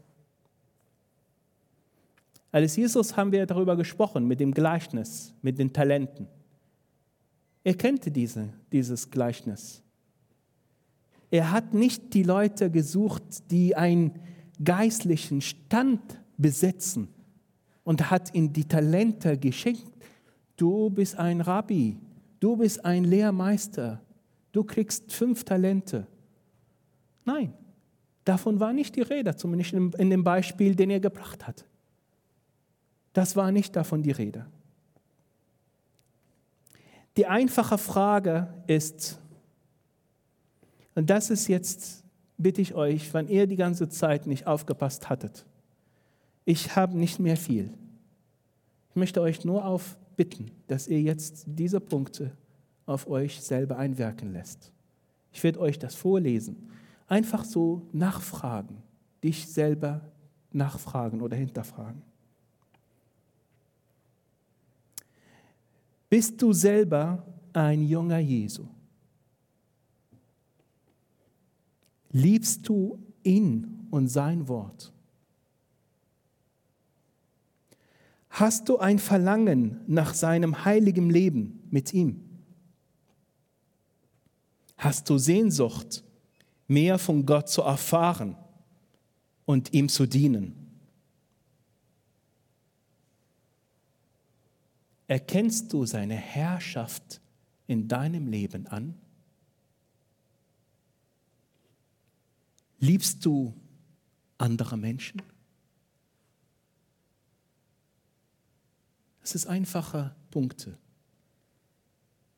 Als 2.52 2.76
Jesus 2.76 3.16
haben 3.16 3.32
wir 3.32 3.46
darüber 3.46 3.76
gesprochen, 3.78 4.28
mit 4.28 4.40
dem 4.40 4.54
Gleichnis, 4.54 5.34
mit 5.42 5.58
den 5.58 5.72
Talenten. 5.72 6.28
Er 7.64 7.76
kannte 7.76 8.12
diese, 8.12 8.50
dieses 8.72 9.10
Gleichnis. 9.10 9.82
Er 11.30 11.52
hat 11.52 11.74
nicht 11.74 12.14
die 12.14 12.24
Leute 12.24 12.70
gesucht, 12.70 13.50
die 13.52 13.76
einen 13.76 14.20
geistlichen 14.62 15.40
Stand 15.40 16.20
besetzen 16.38 17.08
und 17.84 18.12
hat 18.12 18.34
ihnen 18.36 18.52
die 18.52 18.68
Talente 18.68 19.38
geschenkt. 19.38 19.88
Du 20.58 20.90
bist 20.90 21.18
ein 21.18 21.40
Rabbi, 21.40 21.98
du 22.42 22.58
bist 22.58 22.84
ein 22.84 23.06
Lehrmeister, 23.06 24.02
du 24.52 24.64
kriegst 24.66 25.14
fünf 25.14 25.46
Talente. 25.46 26.06
Nein, 27.24 27.54
davon 28.26 28.60
war 28.60 28.74
nicht 28.74 28.96
die 28.98 29.02
Rede, 29.02 29.36
zumindest 29.36 29.74
in 29.74 30.10
dem 30.10 30.24
Beispiel, 30.24 30.76
den 30.76 30.90
er 30.90 31.00
gebracht 31.00 31.48
hat. 31.48 31.66
Das 33.14 33.36
war 33.36 33.52
nicht 33.52 33.76
davon 33.76 34.04
die 34.04 34.12
Rede. 34.12 34.46
Die 37.18 37.28
einfache 37.28 37.78
Frage 37.78 38.54
ist, 38.68 39.20
und 40.96 41.10
das 41.10 41.30
ist 41.30 41.48
jetzt, 41.48 42.04
bitte 42.38 42.62
ich 42.62 42.74
euch, 42.74 43.14
wenn 43.14 43.28
ihr 43.28 43.48
die 43.48 43.58
ganze 43.58 43.90
Zeit 43.90 44.28
nicht 44.28 44.48
aufgepasst 44.48 45.10
hattet, 45.10 45.46
ich 46.46 46.76
habe 46.76 46.98
nicht 46.98 47.20
mehr 47.20 47.38
viel. 47.38 47.74
Ich 48.90 48.96
möchte 48.96 49.22
euch 49.22 49.46
nur 49.46 49.66
auf 49.66 49.98
bitten, 50.16 50.52
dass 50.68 50.88
ihr 50.88 51.02
jetzt 51.02 51.44
diese 51.48 51.80
Punkte 51.80 52.32
auf 52.86 53.08
euch 53.08 53.42
selber 53.42 53.78
einwirken 53.78 54.34
lässt. 54.34 54.72
Ich 55.32 55.44
werde 55.44 55.60
euch 55.60 55.80
das 55.80 55.96
vorlesen. 55.96 56.70
Einfach 57.08 57.46
so 57.46 57.88
nachfragen, 57.94 58.84
dich 59.24 59.48
selber 59.48 60.02
nachfragen 60.52 61.22
oder 61.22 61.38
hinterfragen. 61.38 62.02
Bist 66.12 66.42
du 66.42 66.52
selber 66.52 67.26
ein 67.54 67.84
junger 67.84 68.20
Jesu? 68.20 68.68
Liebst 72.12 72.68
du 72.68 73.00
ihn 73.24 73.88
und 73.92 74.10
sein 74.10 74.50
Wort? 74.50 74.92
Hast 78.30 78.68
du 78.68 78.78
ein 78.78 79.00
Verlangen 79.00 79.80
nach 79.88 80.14
seinem 80.14 80.66
heiligen 80.66 81.10
Leben 81.10 81.66
mit 81.72 81.94
ihm? 81.94 82.20
Hast 84.78 85.10
du 85.10 85.18
Sehnsucht, 85.18 86.04
mehr 86.68 87.00
von 87.00 87.26
Gott 87.26 87.48
zu 87.48 87.62
erfahren 87.62 88.36
und 89.46 89.74
ihm 89.74 89.88
zu 89.88 90.06
dienen? 90.06 90.61
Erkennst 95.12 95.74
du 95.74 95.86
seine 95.86 96.16
Herrschaft 96.16 97.20
in 97.68 97.90
deinem 97.90 98.28
Leben 98.28 98.66
an? 98.68 98.98
Liebst 102.80 103.26
du 103.26 103.54
andere 104.38 104.78
Menschen? 104.78 105.22
Das 109.20 109.32
sind 109.32 109.48
einfache 109.48 110.16
Punkte, 110.30 110.78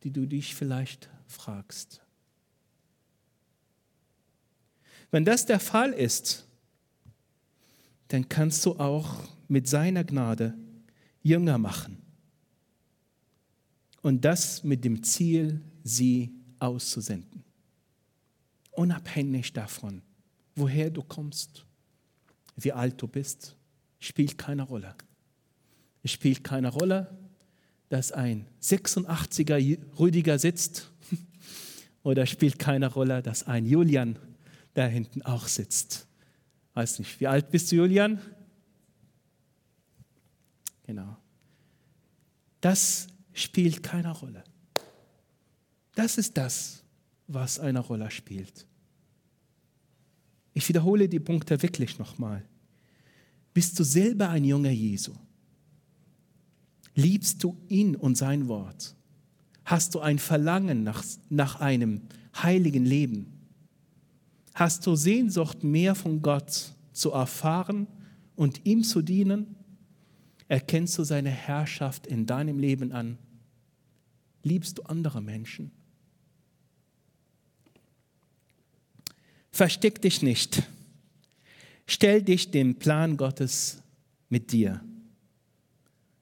die 0.01 0.09
du 0.09 0.25
dich 0.25 0.55
vielleicht 0.55 1.11
fragst. 1.27 2.01
Wenn 5.11 5.25
das 5.25 5.45
der 5.45 5.59
Fall 5.59 5.91
ist, 5.91 6.47
dann 8.07 8.27
kannst 8.27 8.65
du 8.65 8.79
auch 8.79 9.19
mit 9.47 9.67
seiner 9.67 10.03
Gnade 10.03 10.57
Jünger 11.21 11.59
machen 11.59 12.02
und 14.03 14.23
das 14.25 14.63
mit 14.63 14.85
dem 14.85 15.01
Ziel, 15.01 15.61
sie 15.83 16.31
auszusenden. 16.59 17.43
Unabhängig 18.71 19.53
davon, 19.53 20.01
woher 20.55 20.91
du 20.91 21.01
kommst, 21.01 21.65
wie 22.55 22.71
alt 22.71 23.01
du 23.01 23.07
bist, 23.07 23.55
spielt 23.99 24.37
keine 24.37 24.63
Rolle. 24.63 24.93
Es 26.03 26.11
spielt 26.11 26.43
keine 26.43 26.69
Rolle, 26.69 27.17
dass 27.89 28.11
ein 28.11 28.45
86er 28.61 29.79
Rüdiger 29.97 30.37
sitzt 30.37 30.91
oder 32.03 32.25
spielt 32.25 32.59
keine 32.59 32.87
Rolle, 32.87 33.23
dass 33.23 33.47
ein 33.47 33.65
Julian 33.65 34.19
da 34.73 34.85
hinten 34.85 35.21
auch 35.21 35.47
sitzt. 35.47 36.07
Weiß 36.73 36.99
nicht, 36.99 37.19
wie 37.21 37.27
alt 37.27 37.51
bist 37.51 37.71
du, 37.71 37.77
Julian? 37.77 38.19
Genau. 40.85 41.15
Das 42.59 43.07
spielt 43.33 43.83
keine 43.83 44.11
Rolle. 44.11 44.43
Das 45.95 46.17
ist 46.17 46.37
das, 46.37 46.83
was 47.27 47.59
eine 47.59 47.79
Rolle 47.79 48.09
spielt. 48.11 48.65
Ich 50.53 50.67
wiederhole 50.69 51.09
die 51.09 51.19
Punkte 51.19 51.61
wirklich 51.61 51.99
nochmal. 51.99 52.43
Bist 53.53 53.77
du 53.79 53.83
selber 53.83 54.29
ein 54.29 54.43
junger 54.43 54.71
Jesu? 54.71 55.13
Liebst 56.95 57.43
du 57.43 57.57
ihn 57.69 57.95
und 57.95 58.17
sein 58.17 58.47
Wort? 58.47 58.95
Hast 59.65 59.95
du 59.95 59.99
ein 59.99 60.19
Verlangen 60.19 60.83
nach, 60.83 61.03
nach 61.29 61.59
einem 61.59 62.01
heiligen 62.35 62.85
Leben? 62.85 63.31
Hast 64.53 64.85
du 64.85 64.95
Sehnsucht, 64.95 65.63
mehr 65.63 65.95
von 65.95 66.21
Gott 66.21 66.73
zu 66.91 67.11
erfahren 67.11 67.87
und 68.35 68.65
ihm 68.65 68.83
zu 68.83 69.01
dienen? 69.01 69.55
Erkennst 70.47 70.97
du 70.97 71.03
seine 71.03 71.29
Herrschaft 71.29 72.07
in 72.07 72.25
deinem 72.25 72.59
Leben 72.59 72.91
an? 72.91 73.17
Liebst 74.43 74.77
du 74.77 74.83
andere 74.83 75.21
Menschen? 75.21 75.71
Versteck 79.51 80.01
dich 80.01 80.21
nicht. 80.21 80.63
Stell 81.85 82.21
dich 82.21 82.51
dem 82.51 82.75
Plan 82.75 83.17
Gottes 83.17 83.81
mit 84.29 84.51
dir. 84.51 84.81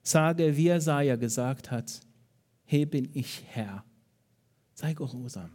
Sage, 0.03 0.57
wie 0.57 0.65
Jesaja 0.65 1.15
gesagt 1.15 1.72
hat, 1.72 2.01
hier 2.65 2.89
bin 2.89 3.09
ich 3.13 3.43
Herr. 3.47 3.84
Sei 4.74 4.93
gehorsam. 4.93 5.51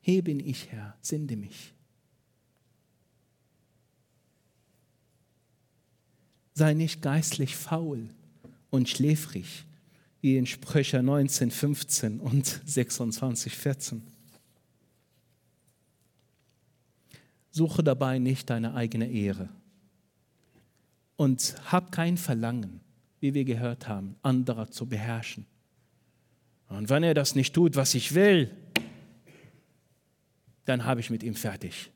Hier 0.00 0.24
bin 0.24 0.40
ich 0.40 0.70
Herr, 0.72 0.96
sende 1.00 1.36
mich. 1.36 1.74
Sei 6.58 6.74
nicht 6.74 7.02
geistlich 7.02 7.54
faul 7.54 8.08
und 8.70 8.88
schläfrig, 8.88 9.64
wie 10.20 10.36
in 10.36 10.44
Sprüche 10.44 11.00
19, 11.00 11.52
15 11.52 12.18
und 12.18 12.46
26, 12.66 13.54
14. 13.54 14.02
Suche 17.52 17.84
dabei 17.84 18.18
nicht 18.18 18.50
deine 18.50 18.74
eigene 18.74 19.08
Ehre 19.08 19.50
und 21.14 21.54
hab 21.70 21.92
kein 21.92 22.16
Verlangen, 22.16 22.80
wie 23.20 23.34
wir 23.34 23.44
gehört 23.44 23.86
haben, 23.86 24.16
anderer 24.22 24.68
zu 24.68 24.86
beherrschen. 24.86 25.46
Und 26.70 26.88
wenn 26.88 27.04
er 27.04 27.14
das 27.14 27.36
nicht 27.36 27.54
tut, 27.54 27.76
was 27.76 27.94
ich 27.94 28.16
will, 28.16 28.50
dann 30.64 30.84
habe 30.84 30.98
ich 30.98 31.08
mit 31.08 31.22
ihm 31.22 31.36
fertig. 31.36 31.92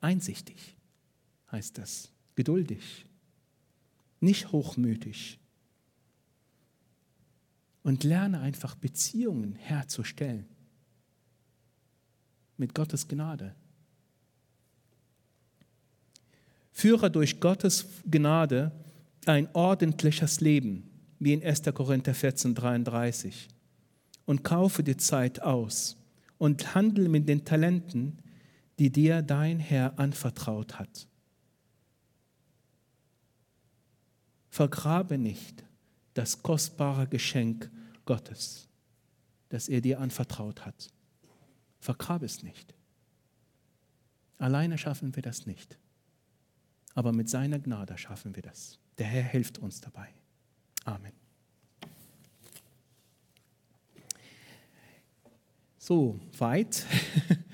Einsichtig 0.00 0.74
heißt 1.54 1.78
das, 1.78 2.10
geduldig, 2.34 3.06
nicht 4.20 4.50
hochmütig. 4.50 5.38
Und 7.84 8.02
lerne 8.02 8.40
einfach 8.40 8.74
Beziehungen 8.74 9.54
herzustellen 9.54 10.46
mit 12.56 12.74
Gottes 12.74 13.06
Gnade. 13.06 13.54
Führe 16.72 17.10
durch 17.10 17.40
Gottes 17.40 17.86
Gnade 18.10 18.72
ein 19.26 19.48
ordentliches 19.54 20.40
Leben, 20.40 20.90
wie 21.20 21.34
in 21.34 21.42
1. 21.44 21.62
Korinther 21.74 22.14
14, 22.14 22.54
33, 22.54 23.48
und 24.24 24.42
kaufe 24.42 24.82
die 24.82 24.96
Zeit 24.96 25.42
aus 25.42 25.96
und 26.38 26.74
handle 26.74 27.08
mit 27.08 27.28
den 27.28 27.44
Talenten, 27.44 28.18
die 28.78 28.90
dir 28.90 29.22
dein 29.22 29.60
Herr 29.60 29.98
anvertraut 29.98 30.78
hat. 30.78 31.06
Vergrabe 34.54 35.18
nicht 35.18 35.64
das 36.14 36.44
kostbare 36.44 37.08
Geschenk 37.08 37.72
Gottes, 38.04 38.68
das 39.48 39.68
er 39.68 39.80
dir 39.80 39.98
anvertraut 39.98 40.64
hat. 40.64 40.92
Vergrabe 41.80 42.24
es 42.24 42.44
nicht. 42.44 42.72
Alleine 44.38 44.78
schaffen 44.78 45.16
wir 45.16 45.24
das 45.24 45.46
nicht. 45.46 45.76
Aber 46.94 47.12
mit 47.12 47.28
seiner 47.28 47.58
Gnade 47.58 47.98
schaffen 47.98 48.36
wir 48.36 48.44
das. 48.44 48.78
Der 48.98 49.08
Herr 49.08 49.24
hilft 49.24 49.58
uns 49.58 49.80
dabei. 49.80 50.14
Amen. 50.84 51.14
So 55.78 56.20
weit. 56.38 56.86